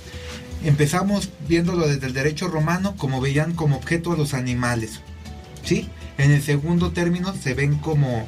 [0.64, 5.02] Empezamos viéndolo desde el derecho romano, como veían como objeto a los animales.
[5.64, 5.88] ¿Sí?
[6.18, 8.28] En el segundo término se ven como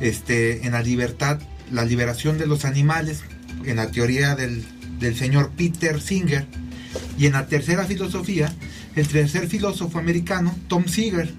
[0.00, 1.38] este, en la libertad,
[1.72, 3.22] la liberación de los animales,
[3.64, 4.64] en la teoría del,
[4.98, 6.46] del señor Peter Singer.
[7.18, 8.52] Y en la tercera filosofía,
[8.96, 11.32] el tercer filósofo americano, Tom Seeger,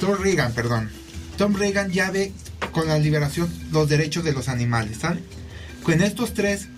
[0.00, 0.88] Tom Reagan, perdón.
[1.36, 2.32] Tom Reagan ya ve
[2.72, 5.20] con la liberación los derechos de los animales, ¿sabe?
[5.82, 6.68] Con estos tres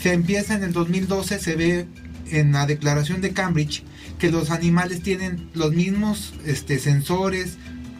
[0.00, 1.86] se empieza en el 2012, se ve
[2.30, 3.82] en la declaración de Cambridge
[4.18, 7.56] que los animales tienen los mismos este, sensores,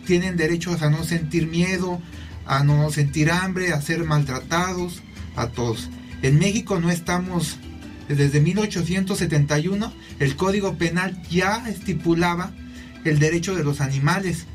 [0.07, 2.01] tienen derechos a no sentir miedo,
[2.47, 5.03] a no sentir hambre, a ser maltratados,
[5.37, 5.89] a todos.
[6.23, 7.59] En México no estamos,
[8.09, 12.53] desde 1871, el Código Penal ya estipulaba
[13.05, 14.47] el derecho de los animales,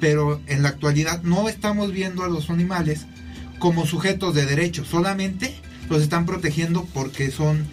[0.00, 3.06] pero en la actualidad no estamos viendo a los animales
[3.58, 5.54] como sujetos de derecho, solamente
[5.88, 7.66] los están protegiendo porque son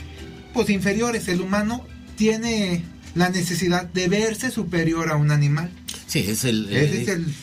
[0.54, 1.28] pues inferiores.
[1.28, 2.84] El humano tiene
[3.16, 5.72] la necesidad de verse superior a un animal.
[6.08, 7.34] Sí, es el, Ese es el,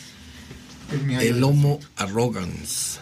[0.91, 2.99] el Homo arrogans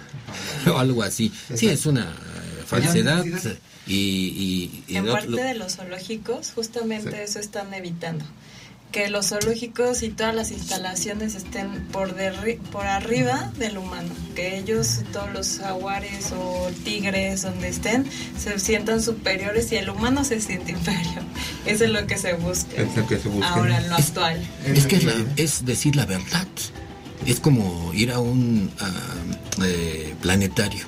[0.72, 1.33] o algo así.
[1.55, 3.25] Sí, es una eh, falsedad
[3.87, 8.25] y, y- y En parte de los zoológicos, justamente eso están evitando.
[8.92, 14.09] Que los zoológicos y todas las instalaciones estén por, derri- por arriba del humano.
[14.35, 18.07] Que ellos, todos los jaguares o tigres, donde estén,
[18.38, 21.22] se sientan superiores y el humano se siente inferior.
[21.66, 22.77] Eso es lo que se busca.
[22.81, 23.49] Es lo que se busca.
[23.51, 24.40] Ahora, en lo actual.
[24.64, 26.46] Es que es, la- es decir la verdad.
[27.25, 28.91] Es como ir a un ah,
[29.65, 30.85] eh, planetario.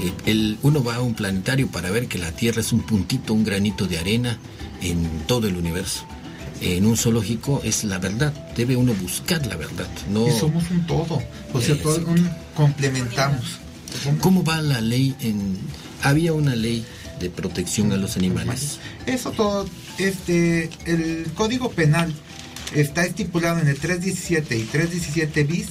[0.00, 3.34] Eh, el, uno va a un planetario para ver que la Tierra es un puntito,
[3.34, 4.38] un granito de arena
[4.82, 6.04] en todo el universo.
[6.60, 8.32] En un zoológico es la verdad.
[8.54, 9.88] Debe uno buscar la verdad.
[10.10, 11.22] No, Y somos un todo.
[11.54, 13.58] O sea, Eh, todo un complementamos.
[14.20, 15.58] ¿Cómo va la ley en...
[16.02, 16.84] Había una ley
[17.18, 18.78] de protección a los animales.
[19.06, 19.66] Eso todo,
[19.98, 22.14] este, el Código Penal
[22.74, 25.66] está estipulado en el 317 y 317 bis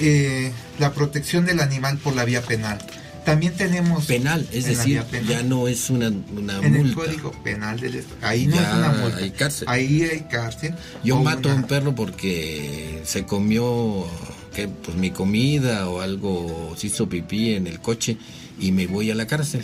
[0.00, 2.78] eh, la protección del animal por la vía penal.
[3.24, 5.26] También tenemos Penal, es decir, penal.
[5.28, 6.94] ya no es una, una en el multa.
[6.94, 8.16] Código Penal del Estado.
[8.26, 9.18] Ahí no Ya es una multa.
[9.18, 9.68] hay cárcel.
[9.68, 10.74] Ahí hay cárcel.
[11.04, 14.06] Yo mato a un perro porque se comió
[14.54, 18.16] que pues mi comida o algo, se hizo pipí en el coche
[18.58, 19.62] y me voy a la cárcel.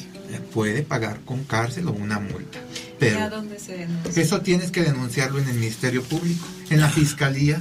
[0.52, 2.58] Puede pagar con cárcel o una multa.
[2.58, 4.22] ¿Y a Pero dónde se denuncia?
[4.22, 7.60] eso tienes que denunciarlo en el Ministerio Público, en la Fiscalía.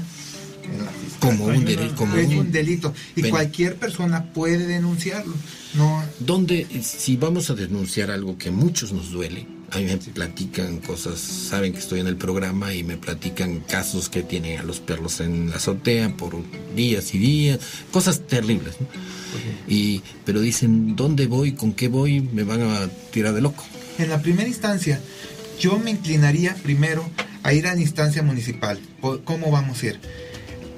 [0.64, 1.20] en la fiscalía.
[1.20, 3.32] Como un delito, como es un- delito y Ven.
[3.32, 5.34] cualquier persona puede denunciarlo.
[5.74, 9.98] No, Donde si vamos a denunciar algo que a muchos nos duele, a mí me
[9.98, 14.64] platican cosas, saben que estoy en el programa y me platican casos que tienen a
[14.64, 16.36] los perros en la azotea por
[16.76, 17.60] días y días,
[17.92, 18.76] cosas terribles.
[18.80, 18.88] ¿no?
[19.68, 21.54] Y pero dicen, ¿dónde voy?
[21.54, 22.22] ¿Con qué voy?
[22.22, 23.64] Me van a tirar de loco.
[23.98, 25.00] En la primera instancia,
[25.60, 27.10] yo me inclinaría primero
[27.42, 28.80] a ir a la instancia municipal.
[29.24, 30.00] ¿Cómo vamos a ir?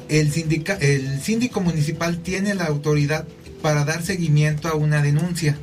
[0.07, 3.27] El, sindica- el síndico municipal tiene la autoridad
[3.61, 5.57] para dar seguimiento a una denuncia.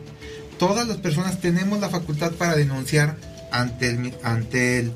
[0.63, 3.17] Todas las personas tenemos la facultad para denunciar
[3.51, 4.93] ante el, ante el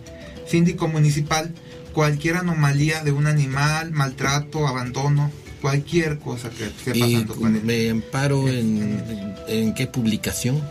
[0.47, 1.53] síndico municipal
[1.93, 7.65] cualquier anomalía de un animal, maltrato, abandono, cualquier cosa que esté Y pasando con él.
[7.65, 10.63] me amparo en, en, en qué publicación.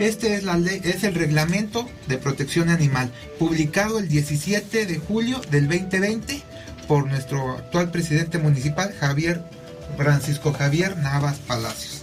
[0.00, 5.40] Este es la ley, es el reglamento de protección animal, publicado el 17 de julio
[5.52, 6.42] del 2020
[6.88, 9.40] por nuestro actual presidente municipal, Javier
[9.96, 12.01] Francisco Javier Navas Palacios.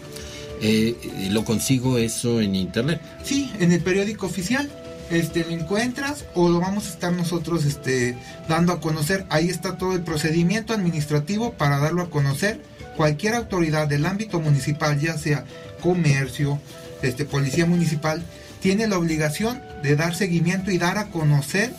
[0.61, 3.01] Eh, lo consigo eso en internet.
[3.23, 4.69] Sí, en el periódico oficial.
[5.09, 8.15] Este, lo encuentras o lo vamos a estar nosotros este,
[8.47, 9.25] dando a conocer.
[9.29, 12.61] Ahí está todo el procedimiento administrativo para darlo a conocer.
[12.95, 15.45] Cualquier autoridad del ámbito municipal, ya sea
[15.81, 16.59] comercio,
[17.01, 18.21] este, policía municipal,
[18.61, 21.71] tiene la obligación de dar seguimiento y dar a conocer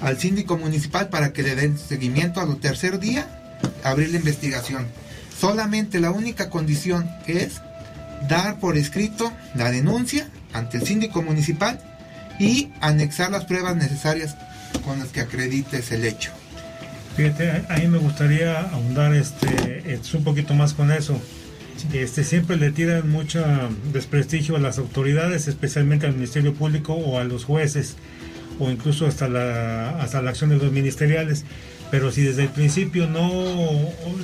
[0.00, 3.26] al síndico municipal para que le den seguimiento a lo tercer día,
[3.84, 4.86] abrir la investigación.
[5.38, 7.60] Solamente la única condición es
[8.28, 11.80] dar por escrito la denuncia ante el síndico municipal
[12.38, 14.36] y anexar las pruebas necesarias
[14.84, 16.30] con las que acredites el hecho.
[17.16, 21.20] Fíjate, a mí me gustaría ahondar este, es un poquito más con eso.
[21.92, 23.44] Este, siempre le tiran mucho
[23.92, 27.96] desprestigio a las autoridades, especialmente al Ministerio Público o a los jueces,
[28.58, 31.44] o incluso hasta la, hasta la acción de los ministeriales.
[31.90, 33.28] Pero si desde el principio no,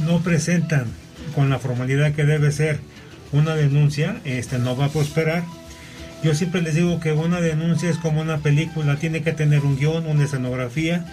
[0.05, 0.87] no presentan
[1.35, 2.79] con la formalidad que debe ser
[3.33, 5.45] una denuncia, este, no va a prosperar.
[6.23, 9.77] Yo siempre les digo que una denuncia es como una película, tiene que tener un
[9.77, 11.05] guion, una escenografía,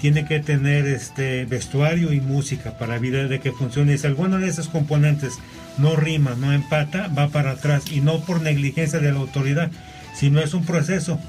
[0.00, 3.96] tiene que tener este vestuario y música para evitar de que funcione.
[3.96, 5.38] Si alguno de esos componentes
[5.78, 9.70] no rima, no empata, va para atrás y no por negligencia de la autoridad,
[10.14, 11.20] sino es un proceso.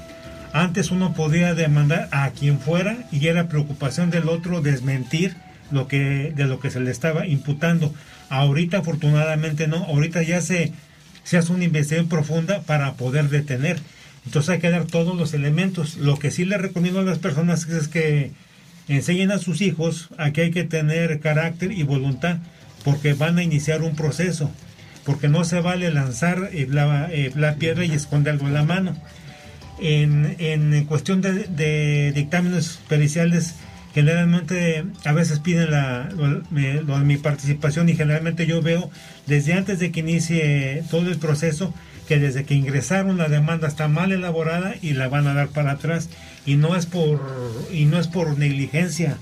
[0.52, 5.36] Antes uno podía demandar a quien fuera y era preocupación del otro desmentir
[5.70, 7.92] lo que de lo que se le estaba imputando.
[8.30, 10.72] Ahorita afortunadamente no, ahorita ya se
[11.24, 13.80] se hace una investigación profunda para poder detener.
[14.26, 15.96] Entonces hay que dar todos los elementos.
[15.96, 18.30] Lo que sí le recomiendo a las personas es que
[18.88, 22.38] enseñen a sus hijos a que hay que tener carácter y voluntad
[22.84, 24.50] porque van a iniciar un proceso.
[25.04, 28.96] Porque no se vale lanzar eh, la, eh, la piedra y esconderlo en la mano.
[29.80, 33.54] En, en cuestión de, de dictámenes periciales,
[33.94, 35.70] generalmente a veces piden
[36.50, 38.90] mi participación y generalmente yo veo
[39.26, 41.72] desde antes de que inicie todo el proceso
[42.08, 45.72] que desde que ingresaron la demanda está mal elaborada y la van a dar para
[45.72, 46.10] atrás
[46.44, 47.20] y no es por
[47.72, 49.16] y no es por negligencia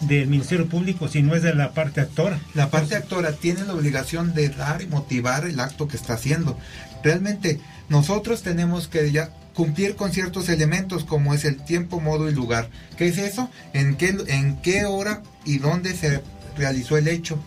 [0.00, 4.34] del Ministerio Público sino es de la parte actora La parte actora tiene la obligación
[4.34, 6.58] de dar y motivar el acto que está haciendo.
[7.02, 7.60] Realmente
[7.90, 12.70] nosotros tenemos que ya cumplir con ciertos elementos como es el tiempo, modo y lugar.
[12.96, 13.50] ¿Qué es eso?
[13.72, 16.22] ¿En qué, en qué hora y dónde se
[16.56, 17.38] realizó el hecho?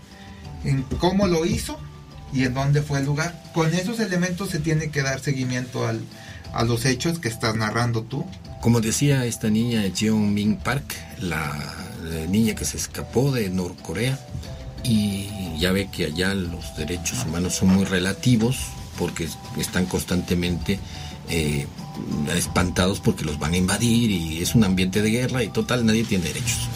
[0.63, 1.79] ¿En cómo lo hizo?
[2.33, 3.41] y en dónde fue el lugar.
[3.53, 6.01] Con esos elementos se tiene que dar seguimiento al,
[6.53, 8.25] a los hechos que estás narrando tú.
[8.61, 11.55] Como decía esta niña Jeon Min Park, la,
[12.29, 14.19] niña que se escapó de Norcorea,
[14.83, 18.57] y ya ve que allá los derechos humanos son muy relativos
[18.97, 19.27] porque
[19.57, 20.79] están constantemente
[21.29, 21.67] eh,
[22.35, 26.03] espantados porque los van a invadir y es un ambiente de guerra y total nadie
[26.03, 26.67] tiene derechos.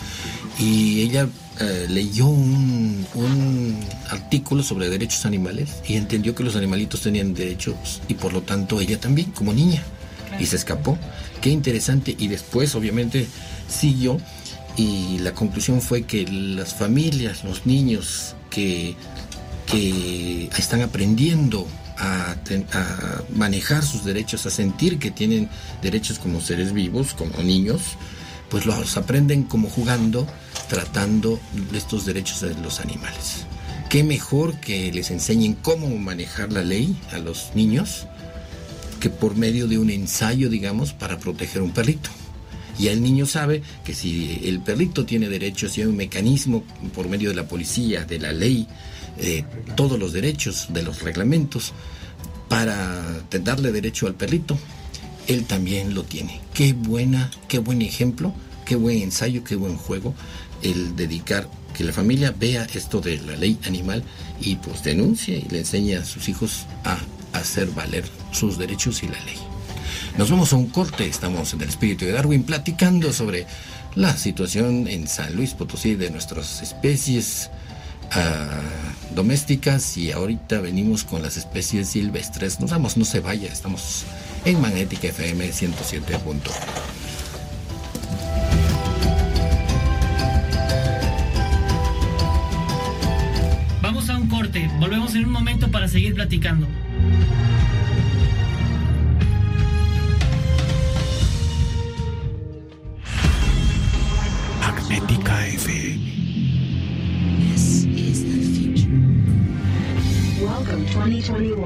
[0.59, 1.27] Y ella
[1.59, 8.01] eh, leyó un, un artículo sobre derechos animales y entendió que los animalitos tenían derechos
[8.07, 9.83] y por lo tanto ella también como niña
[10.39, 10.97] y se escapó.
[11.41, 12.15] Qué interesante.
[12.17, 13.27] Y después, obviamente,
[13.67, 14.17] siguió.
[14.77, 18.95] Y la conclusión fue que las familias, los niños que,
[19.65, 21.67] que están aprendiendo
[22.01, 22.35] a,
[23.35, 25.49] manejar sus derechos, a sentir que tienen
[25.81, 27.81] derechos como seres vivos, como niños,
[28.49, 30.27] pues los aprenden como jugando,
[30.67, 31.39] tratando
[31.73, 33.45] estos derechos de los animales.
[33.89, 38.07] Qué mejor que les enseñen cómo manejar la ley a los niños
[38.99, 42.09] que por medio de un ensayo, digamos, para proteger un perrito.
[42.79, 47.09] Y el niño sabe que si el perrito tiene derechos y hay un mecanismo por
[47.09, 48.67] medio de la policía, de la ley,
[49.21, 49.45] eh,
[49.75, 51.73] todos los derechos, de los reglamentos,
[52.49, 54.57] para darle derecho al perrito,
[55.27, 56.41] él también lo tiene.
[56.53, 58.33] Qué buena, qué buen ejemplo,
[58.65, 60.13] qué buen ensayo, qué buen juego
[60.61, 64.03] el dedicar que la familia vea esto de la ley animal
[64.41, 66.97] y pues denuncie y le enseñe a sus hijos a
[67.33, 69.37] hacer valer sus derechos y la ley.
[70.17, 73.45] Nos vamos a un corte, estamos en el espíritu de Darwin platicando sobre
[73.95, 77.49] la situación en San Luis Potosí de nuestras especies
[79.15, 82.59] domésticas y ahorita venimos con las especies silvestres.
[82.59, 84.05] Nos vamos, no se vaya, estamos
[84.45, 86.35] en Magnética FM 107.1.
[93.81, 96.67] Vamos a un corte, volvemos en un momento para seguir platicando.
[104.61, 106.20] Magnética FM
[110.60, 111.56] Welcome 2021.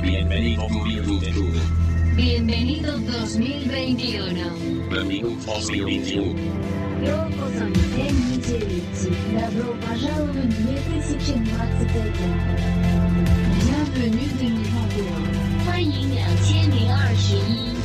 [0.00, 2.14] Bienvenido 2021.
[2.14, 4.46] Bienvenido 2021.
[4.88, 6.38] Bienvenido 2021.
[7.04, 11.42] ようこそ2021 Добро пожаловать в 2021
[13.58, 17.83] Bienvenue 2021欢迎2021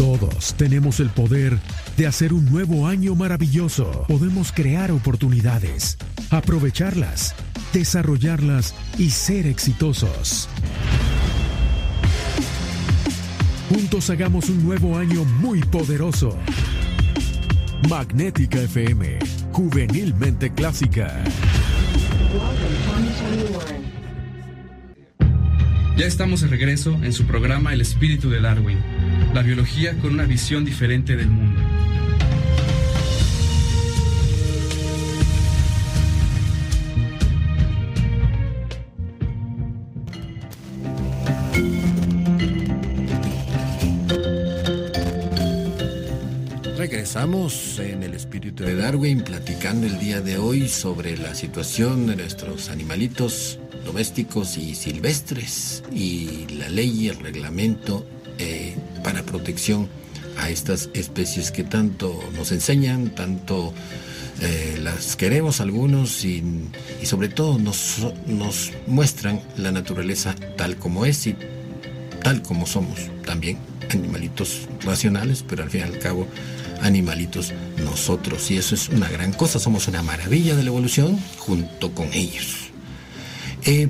[0.00, 1.58] Todos tenemos el poder
[1.98, 4.06] de hacer un nuevo año maravilloso.
[4.08, 5.98] Podemos crear oportunidades,
[6.30, 7.34] aprovecharlas,
[7.74, 10.48] desarrollarlas y ser exitosos.
[13.68, 16.34] Juntos hagamos un nuevo año muy poderoso.
[17.90, 19.18] Magnética FM,
[19.52, 21.22] juvenilmente clásica.
[22.32, 23.04] Welcome
[23.36, 23.80] 2021
[26.00, 28.78] Ya estamos de regreso en su programa El espíritu de Darwin,
[29.34, 31.60] la biología con una visión diferente del mundo.
[46.76, 52.16] Regresamos en el espíritu de Darwin platicando el día de hoy sobre la situación de
[52.16, 58.06] nuestros animalitos domésticos y silvestres y la ley y el reglamento
[58.38, 59.88] eh, para protección
[60.38, 63.74] a estas especies que tanto nos enseñan, tanto
[64.40, 66.42] eh, las queremos algunos y,
[67.02, 71.36] sobre todo nos, nos muestran la naturaleza tal como es y
[72.22, 73.58] tal como somos también
[73.90, 76.26] animalitos racionales, pero al fin y al cabo
[76.82, 77.52] animalitos
[77.84, 78.50] nosotros.
[78.50, 82.70] Y eso es una gran cosa, somos una maravilla de la evolución junto con ellos.
[83.64, 83.88] Eh,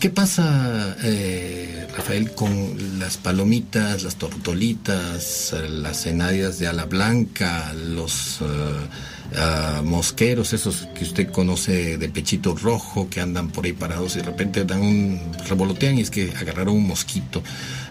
[0.00, 8.40] ¿Qué pasa, eh, Rafael, con las palomitas, las tortolitas, las enadias de ala blanca, los
[9.36, 14.18] ah, mosqueros, esos que usted conoce de pechito rojo, que andan por ahí parados y
[14.18, 17.40] de repente dan un revolotean y es que agarraron un mosquito,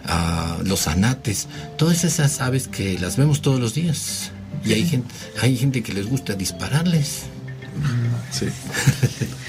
[0.04, 1.48] ah, los anates,
[1.78, 4.30] todas esas aves que las vemos todos los días.
[4.62, 7.22] Y hay gente, hay gente que les gusta dispararles.
[8.30, 8.46] Sí.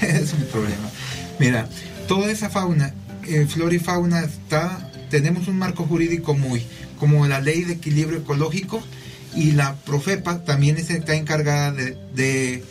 [0.00, 0.88] es un problema.
[1.38, 1.68] Mira,
[2.08, 2.94] toda esa fauna,
[3.26, 6.62] eh, flora y fauna está, tenemos un marco jurídico muy,
[6.98, 8.82] como la ley de equilibrio ecológico
[9.34, 12.62] y la Profepa también es- está encargada de, de,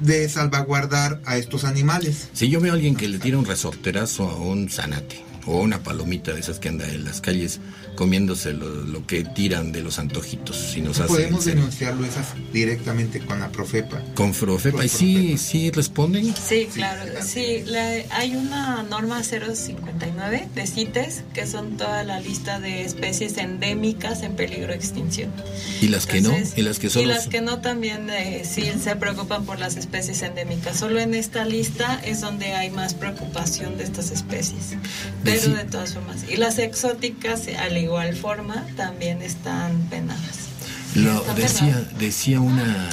[0.00, 2.28] de salvaguardar a estos animales.
[2.32, 5.82] Si yo veo a alguien que le tira un resorterazo a un zanate o una
[5.82, 7.60] palomita de esas que anda en las calles
[7.98, 13.18] comiéndose lo, lo que tiran de los antojitos y nos hace Podemos denunciarlo esas directamente
[13.18, 14.00] con la Profepa.
[14.14, 16.32] con Frofepa y sí, sí responden.
[16.36, 17.02] Sí, claro.
[17.26, 23.36] Sí, la- hay una norma 059 de CITES, que son toda la lista de especies
[23.36, 25.32] endémicas en peligro de extinción.
[25.80, 28.44] Y las que no, Entonces, y las que Y solo las que no también eh,
[28.48, 30.78] sí se preocupan por las especies endémicas.
[30.78, 34.76] Solo en esta lista es donde hay más preocupación de estas especies.
[35.24, 36.18] Pero Deci- de todas formas.
[36.28, 37.87] Y las exóticas, al igual
[38.20, 40.48] forma, también están penadas.
[40.94, 42.88] Lo decía, decía una,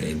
[0.00, 0.16] eh,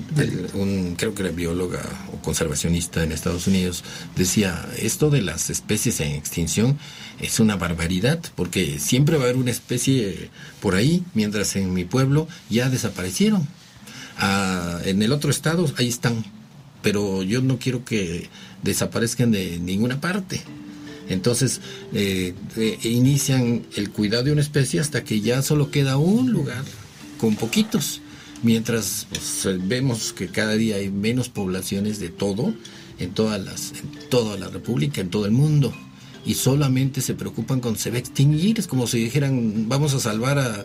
[0.54, 3.84] un, creo que era bióloga o conservacionista en Estados Unidos,
[4.16, 6.78] decía, esto de las especies en extinción
[7.20, 11.84] es una barbaridad, porque siempre va a haber una especie por ahí, mientras en mi
[11.84, 13.46] pueblo ya desaparecieron.
[14.18, 16.24] Ah, en el otro estado, ahí están,
[16.82, 18.28] pero yo no quiero que
[18.62, 20.42] desaparezcan de ninguna parte.
[21.08, 21.60] Entonces,
[21.92, 26.64] eh, eh, inician el cuidado de una especie hasta que ya solo queda un lugar
[27.18, 28.00] con poquitos.
[28.42, 32.54] Mientras pues, eh, vemos que cada día hay menos poblaciones de todo
[32.98, 35.72] en, todas las, en toda la República, en todo el mundo.
[36.24, 38.58] Y solamente se preocupan con se va a extinguir.
[38.58, 40.64] Es como si dijeran, vamos a salvar a,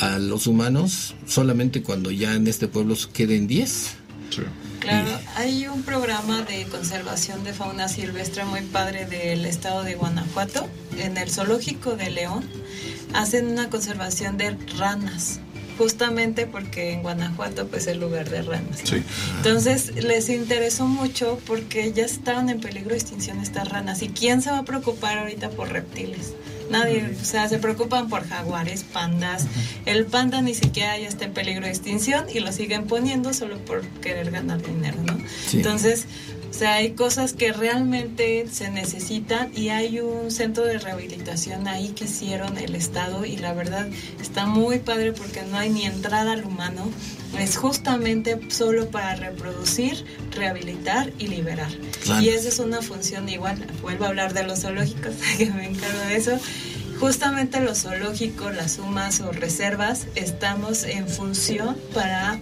[0.00, 3.96] a los humanos solamente cuando ya en este pueblo queden 10.
[4.80, 10.68] Claro, hay un programa de conservación de fauna silvestre muy padre del estado de Guanajuato.
[10.98, 12.48] En el zoológico de León
[13.14, 15.40] hacen una conservación de ranas,
[15.76, 18.80] justamente porque en Guanajuato pues es el lugar de ranas.
[18.84, 19.02] Sí.
[19.36, 24.02] Entonces les interesó mucho porque ya estaban en peligro de extinción estas ranas.
[24.02, 26.34] ¿Y quién se va a preocupar ahorita por reptiles?
[26.70, 29.46] Nadie, o sea, se preocupan por jaguares, pandas.
[29.86, 33.58] El panda ni siquiera ya está en peligro de extinción y lo siguen poniendo solo
[33.58, 35.18] por querer ganar dinero, ¿no?
[35.46, 35.58] Sí.
[35.58, 36.06] Entonces,
[36.50, 41.90] O sea, hay cosas que realmente se necesitan y hay un centro de rehabilitación ahí
[41.90, 43.86] que hicieron el Estado y la verdad
[44.20, 46.88] está muy padre porque no hay ni entrada al humano.
[47.38, 51.70] Es justamente solo para reproducir, rehabilitar y liberar.
[52.02, 52.22] Claro.
[52.22, 56.00] Y esa es una función igual, vuelvo a hablar de los zoológicos, que me encargo
[56.00, 56.38] de eso.
[56.98, 62.40] Justamente los zoológicos, las sumas o reservas, estamos en función para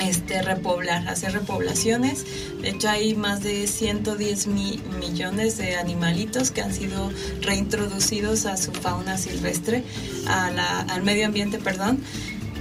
[0.00, 2.24] este, repoblar, hacer repoblaciones.
[2.60, 7.10] De hecho, hay más de 110 mi- millones de animalitos que han sido
[7.42, 9.84] reintroducidos a su fauna silvestre,
[10.26, 12.00] a la- al medio ambiente, perdón,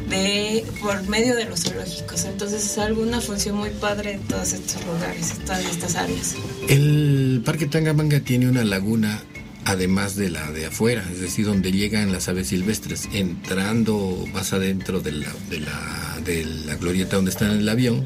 [0.10, 2.26] de, por medio de los zoológicos.
[2.26, 6.36] Entonces, es alguna función muy padre en todos estos lugares, en todas estas áreas.
[6.68, 9.24] El Parque Tangamanga tiene una laguna
[9.66, 15.00] además de la de afuera, es decir, donde llegan las aves silvestres, entrando más adentro
[15.02, 18.06] de la, de la, de la glorieta donde está el avión.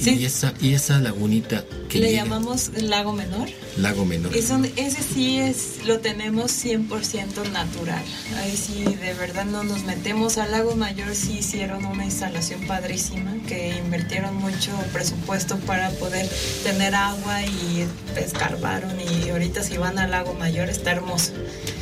[0.00, 3.48] Y, esa, y esa lagunita que Le llega, llamamos lago menor.
[3.76, 4.34] lago menor.
[4.36, 8.02] Y son- ese sí es, lo tenemos 100% natural.
[8.38, 13.34] Ahí sí, de verdad no nos metemos al lago mayor, sí hicieron una instalación padrísima,
[13.46, 16.28] que invirtieron mucho presupuesto para poder
[16.64, 17.84] tener agua y
[18.16, 21.32] escarbaron y ahorita si van al lago mayor está hermoso.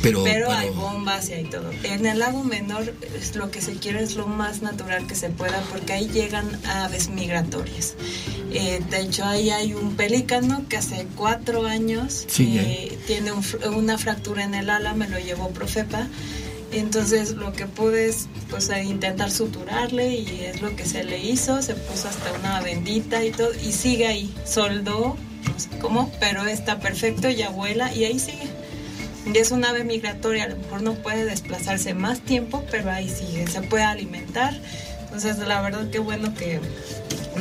[0.01, 1.71] Pero- pero- hay bombas y hay todo.
[1.83, 5.29] En el lago menor es lo que se quiere es lo más natural que se
[5.29, 7.95] pueda porque ahí llegan aves migratorias.
[8.53, 13.43] Eh, de hecho, ahí hay un pelícano que hace cuatro años Sí, eh, tiene un
[13.73, 16.07] una fractura en el ala, me lo llevó Profepa.
[16.71, 21.61] Entonces lo que pude es pues, intentar suturarle y es lo que se le hizo,
[21.61, 25.15] se puso hasta una bendita y todo y sigue ahí, soldó,
[25.47, 28.49] no sé cómo, pero está perfecto, ya vuela y ahí sigue.
[29.33, 33.09] Y es un ave migratoria, a lo mejor no puede desplazarse más tiempo, pero ahí
[33.09, 34.59] sigue, se puede alimentar.
[35.03, 36.59] Entonces, la verdad que bueno que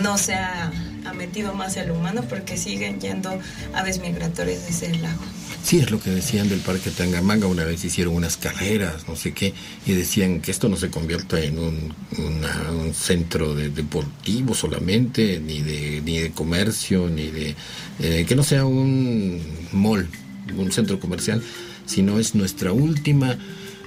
[0.02, 0.70] no se ha,
[1.04, 3.38] ha metido más el humano porque siguen yendo
[3.74, 5.22] aves migratorias de ese lago.
[5.62, 7.46] Sí, es lo que decían del Parque Tangamanga.
[7.48, 9.52] Una vez hicieron unas carreras, no sé qué,
[9.84, 15.60] y decían que esto no se convierta en un, una- centro de, deportivo solamente, ni
[15.62, 17.56] de, ni de comercio, ni de.
[18.00, 19.40] eh, que no sea un
[19.72, 20.08] mall,
[20.56, 21.42] un centro comercial,
[21.86, 23.38] sino es nuestra última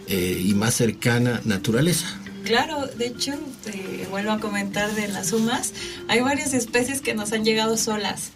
[0.07, 2.07] eh, y más cercana naturaleza.
[2.45, 3.33] Claro, de hecho,
[3.63, 5.73] te vuelvo a comentar de las sumas,
[6.07, 8.31] hay varias especies que nos han llegado solas.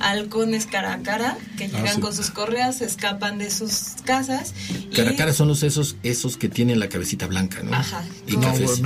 [0.00, 2.00] Halcones cara a cara, que Ah, llegan sí.
[2.00, 4.54] con sus correas, se escapan de sus casas.
[4.70, 7.74] y- Cara a cara son los esos, esos que tienen la cabecita blanca, ¿no?
[7.74, 8.04] Ajá.
[8.28, 8.80] Y no, cafés.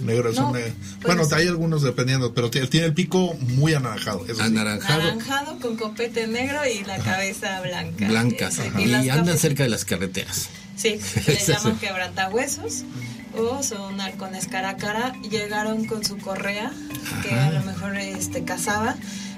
[0.00, 0.30] Negro.
[0.30, 4.24] Negro, son No, ne- pues- Bueno, hay algunos dependiendo, pero tiene el pico muy anaranjado.
[4.26, 4.52] eso sí.
[4.52, 8.08] Naranjado con copete negro y la cabeza blanca.
[8.08, 10.48] blancas Ese, y, andan cerca de las carreteras.
[10.76, 12.84] Sí, le llaman quebrantahuesos
[13.36, 15.12] o son halcones cara a cara.
[15.28, 16.72] Llegaron con su correa,
[17.22, 18.96] que a lo mejor este, cazaba,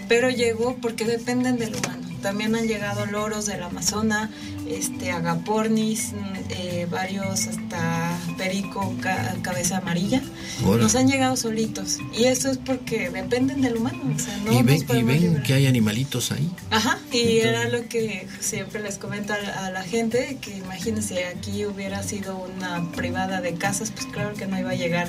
[0.08, 2.08] pero llegó porque dependen del humano.
[2.22, 4.30] También han llegado loros del Amazonas,
[4.72, 6.12] este, agapornis,
[6.50, 10.22] eh, varios hasta perico, ca- cabeza amarilla.
[10.64, 11.98] Nos han llegado solitos.
[12.16, 13.98] Y eso es porque dependen del humano.
[14.14, 15.42] O sea, no y ven, y ven liberar.
[15.42, 16.50] que hay animalitos ahí.
[16.70, 21.24] Ajá, y era lo que siempre les comento a la, a la gente, que imagínense,
[21.26, 25.08] aquí hubiera sido una privada de casas, pues claro que no iba a llegar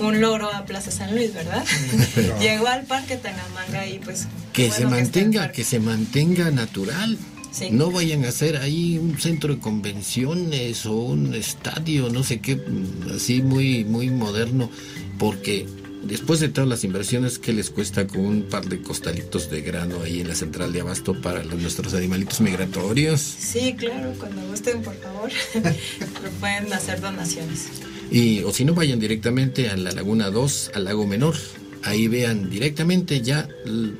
[0.00, 1.64] un loro a Plaza San Luis, ¿verdad?
[2.40, 4.26] Llegó al Parque Tangamanga y pues...
[4.52, 5.56] Que bueno se mantenga, parque.
[5.58, 7.16] que se mantenga natural.
[7.50, 7.68] Sí.
[7.70, 12.56] No vayan a hacer ahí un centro de convenciones o un estadio, no sé qué,
[12.56, 14.70] mm, así muy, muy moderno,
[15.18, 15.66] porque
[16.02, 20.02] después de todas las inversiones que les cuesta con un par de costalitos de grano
[20.02, 23.20] ahí en la central de abasto para los, nuestros animalitos migratorios.
[23.20, 25.30] Sí, claro, cuando gusten, por favor,
[26.40, 27.68] pueden hacer donaciones.
[28.10, 31.36] Y, o si no, vayan directamente a la Laguna 2, al Lago Menor.
[31.82, 33.48] Ahí vean directamente ya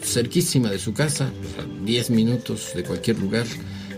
[0.02, 3.46] cerquísima de su casa, a 10 minutos de cualquier lugar,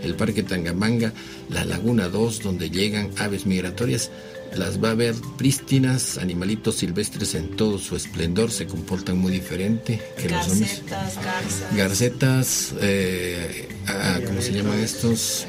[0.01, 1.13] el Parque Tangamanga,
[1.49, 4.09] la Laguna 2, donde llegan aves migratorias.
[4.55, 9.99] Las va a ver prístinas, animalitos silvestres en todo su esplendor, se comportan muy diferente
[10.17, 10.83] que los hombres.
[10.87, 11.75] Garcetas, garzas.
[11.75, 15.47] Garcetas, eh, ah, ¿cómo se llaman estos?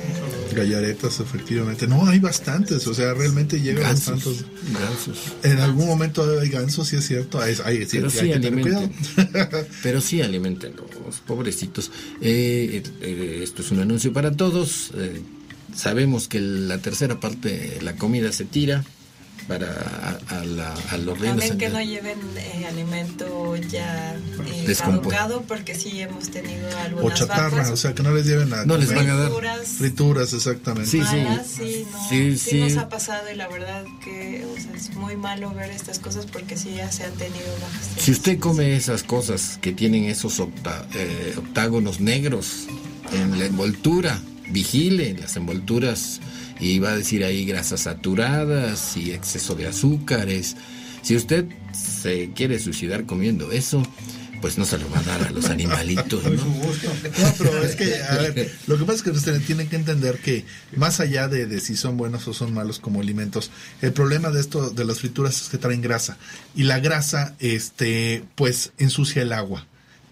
[0.54, 1.86] Gallaretas, efectivamente.
[1.86, 5.18] No, hay bastantes, o sea, realmente llegan Gansos, gansos.
[5.42, 7.40] En algún momento hay gansos, sí es cierto.
[7.40, 8.92] Hay, hay- Pero sí que tener alimenten.
[9.22, 9.66] cuidado.
[9.82, 10.74] Pero sí alimenten
[11.04, 11.90] los pobrecitos.
[12.20, 14.90] Eh, eh, esto es un anuncio para todos.
[14.96, 15.20] Eh,
[15.74, 18.84] sabemos que la tercera parte la comida se tira.
[19.48, 24.74] Para a, a la- a los reinos También que no lleven eh, alimento ya eh,
[25.46, 27.70] porque sí hemos tenido O algunas chatarra, vacas.
[27.70, 29.26] o sea, que no les lleven a No les van a dar.
[29.28, 29.68] Frituras.
[29.68, 30.90] Frituras, exactamente.
[30.90, 31.16] Sí, sí.
[31.16, 32.60] malas, sí, no, Sí, sí, sí.
[32.60, 36.24] nos ha pasado y la verdad que o sea, es muy malo ver estas cosas
[36.26, 37.88] porque sí ya se han tenido bajas.
[38.02, 42.66] Si usted come esas cosas que tienen esos octa- eh, octágonos negros
[43.12, 44.18] en la envoltura,
[44.48, 46.20] vigile las envolturas
[46.60, 50.56] y va a decir ahí grasas saturadas y exceso de azúcares.
[51.02, 53.82] Si usted se quiere suicidar comiendo eso,
[54.40, 56.32] pues no se lo va a dar a los animalitos, ¿no?
[56.32, 60.18] No, pero es que, a ver, lo que pasa es que ustedes tienen que entender
[60.18, 60.44] que
[60.76, 64.40] más allá de, de si son buenos o son malos como alimentos, el problema de
[64.40, 66.18] esto de las frituras es que traen grasa
[66.54, 69.66] y la grasa, este, pues ensucia el agua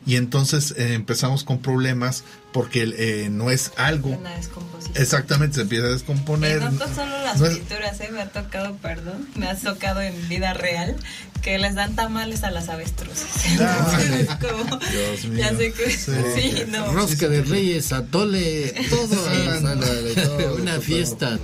[0.07, 5.00] y entonces eh, empezamos con problemas porque eh, no es algo Una descomposición.
[5.00, 6.61] exactamente se empieza a descomponer.
[6.61, 8.09] Y no solo las No es- frituras, ¿eh?
[8.12, 10.96] me ha tocado, perdón, me ha tocado en vida real
[11.40, 13.26] que les dan tamales a las avestruces.
[13.59, 14.20] Dale.
[14.22, 15.38] Es como- Dios mío.
[15.38, 16.92] ya sé que sí, no.
[16.92, 19.28] Rosca de Reyes, atole, todo.
[19.28, 21.38] Ándale, todo, Una fiesta.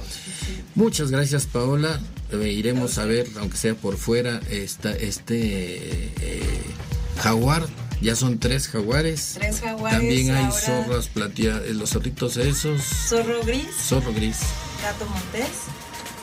[0.74, 2.00] Muchas gracias, Paola.
[2.30, 6.62] Eh, iremos a ver, aunque sea por fuera, esta, este eh,
[7.22, 7.66] jaguar.
[8.00, 9.32] Ya son tres jaguares.
[9.34, 9.98] Tres jaguares.
[9.98, 12.82] También hay zorras plateadas, los zorritos esos.
[12.82, 14.36] Zorro gris, Zorro gris,
[14.82, 15.48] gato montés,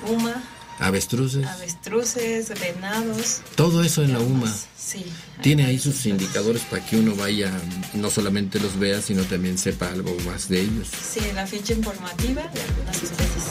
[0.08, 0.42] uma,
[0.80, 1.46] avestruces.
[1.46, 3.42] avestruces, venados.
[3.56, 4.54] Todo eso en la UMA.
[4.78, 5.06] Sí.
[5.42, 7.52] Tiene ahí sus indicadores para que uno vaya,
[7.94, 10.88] no solamente los vea, sino también sepa algo más de ellos.
[10.90, 13.44] Sí, la ficha informativa de algunas especies.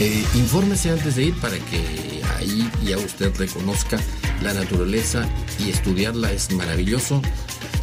[0.00, 3.98] Eh, infórmese antes de ir para que ahí ya usted reconozca
[4.42, 5.28] la naturaleza
[5.58, 7.20] y estudiarla es maravilloso.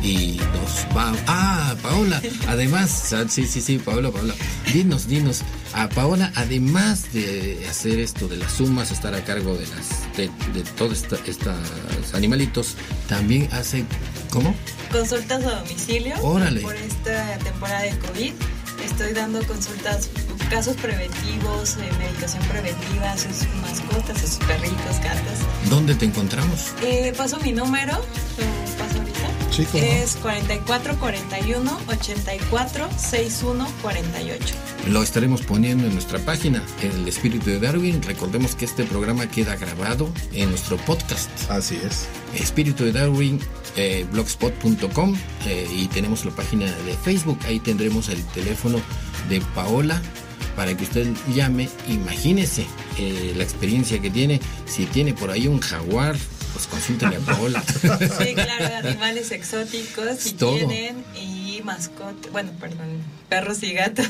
[0.01, 1.13] Y nos va.
[1.27, 4.33] Ah, Paola, además, ah, sí, sí, sí, Paola, Paola.
[4.73, 5.41] Dinos, dinos.
[5.73, 10.29] A Paola, además de hacer esto de las sumas, estar a cargo de las de,
[10.53, 11.19] de todos estos
[12.13, 12.75] animalitos,
[13.07, 13.85] también hace.
[14.31, 14.55] ¿Cómo?
[14.91, 16.15] Consultas a domicilio.
[16.23, 16.61] Órale.
[16.61, 18.33] Por esta temporada de COVID.
[18.85, 20.09] Estoy dando consultas,
[20.49, 25.69] casos preventivos, eh, medicación preventiva sus mascotas, sus perritos, gatos.
[25.69, 26.73] ¿Dónde te encontramos?
[26.81, 29.17] Eh, paso mi número, lo paso ahorita.
[29.51, 29.67] Sí.
[29.73, 34.55] Es 4441 84 61 48.
[34.89, 38.01] Lo estaremos poniendo en nuestra página, El Espíritu de Darwin.
[38.01, 41.29] Recordemos que este programa queda grabado en nuestro podcast.
[41.49, 42.07] Así es.
[42.39, 43.39] Espíritu de Darwin,
[43.75, 47.39] eh, blogspot.com eh, y tenemos la página de Facebook.
[47.47, 48.79] Ahí tendremos el teléfono
[49.27, 50.01] de Paola
[50.57, 51.69] para que usted llame.
[51.87, 52.65] Imagínese
[52.97, 54.41] eh, la experiencia que tiene.
[54.65, 56.17] Si tiene por ahí un jaguar,
[56.51, 57.63] pues consúltele a Paola.
[58.17, 60.57] Sí, claro, animales exóticos si Todo.
[60.57, 62.87] tienen y mascotas, bueno, perdón,
[63.29, 64.07] perros y gatos.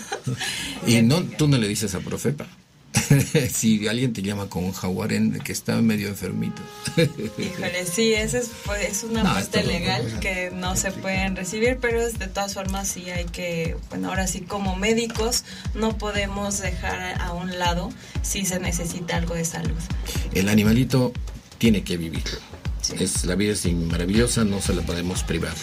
[0.87, 2.47] y no, tú no le dices a Profepa.
[3.53, 6.61] si alguien te llama con un jaguar en- que está medio enfermito.
[7.37, 11.35] Híjole, sí, esa es, pues, es una No, no, legal no, que no se pueden
[11.35, 15.43] recibir, pero es- de todas formas sí hay que, bueno, ahora sí como médicos
[15.75, 17.89] no podemos dejar a un lado
[18.21, 19.77] si se necesita algo de salud.
[20.33, 21.13] El animalito
[21.57, 22.23] tiene que vivir.
[22.99, 25.53] Es, la vida es maravillosa, no se la podemos privar.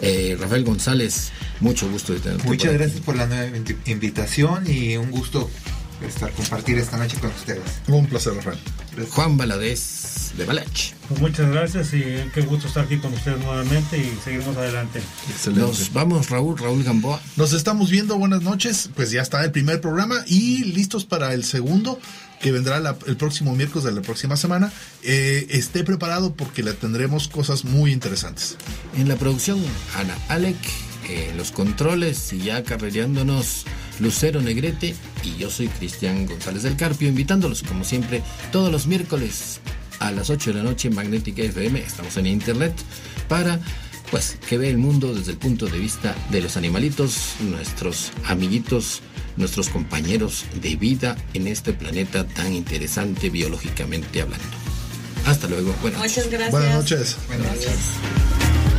[0.00, 2.44] Eh, Rafael González, mucho gusto de tenerte.
[2.46, 2.78] Muchas por aquí.
[2.84, 5.50] gracias por la nueva invi- invitación y un gusto
[6.06, 7.62] estar compartir esta noche con ustedes.
[7.88, 8.58] Un placer, Rafael.
[9.10, 10.92] Juan Valadez de Balach.
[11.08, 12.02] Pues muchas gracias y
[12.34, 15.00] qué gusto estar aquí con ustedes nuevamente y seguimos adelante.
[15.54, 17.20] Nos vamos, Raúl, Raúl Gamboa.
[17.36, 18.90] Nos estamos viendo, buenas noches.
[18.94, 21.98] Pues ya está el primer programa y listos para el segundo,
[22.40, 24.72] que vendrá la- el próximo miércoles de la próxima semana.
[25.02, 28.56] Eh, esté preparado porque le tendremos cosas muy interesantes.
[28.96, 29.60] En la producción,
[29.96, 30.56] Ana Alec,
[31.08, 33.64] eh, los controles y ya carrereándonos
[34.00, 34.94] Lucero Negrete
[35.24, 38.22] y yo soy Cristian González del Carpio, invitándolos como siempre
[38.52, 39.60] todos los miércoles
[39.98, 42.72] a las 8 de la noche en Magnética FM, estamos en internet,
[43.28, 43.60] para
[44.10, 49.00] pues que vea el mundo desde el punto de vista de los animalitos, nuestros amiguitos,
[49.36, 54.46] nuestros compañeros de vida en este planeta tan interesante biológicamente hablando.
[55.26, 56.24] Hasta luego, buenas noches.
[56.24, 56.50] Muchas gracias.
[56.52, 57.16] Buenas noches.
[57.28, 58.77] Buenas noches.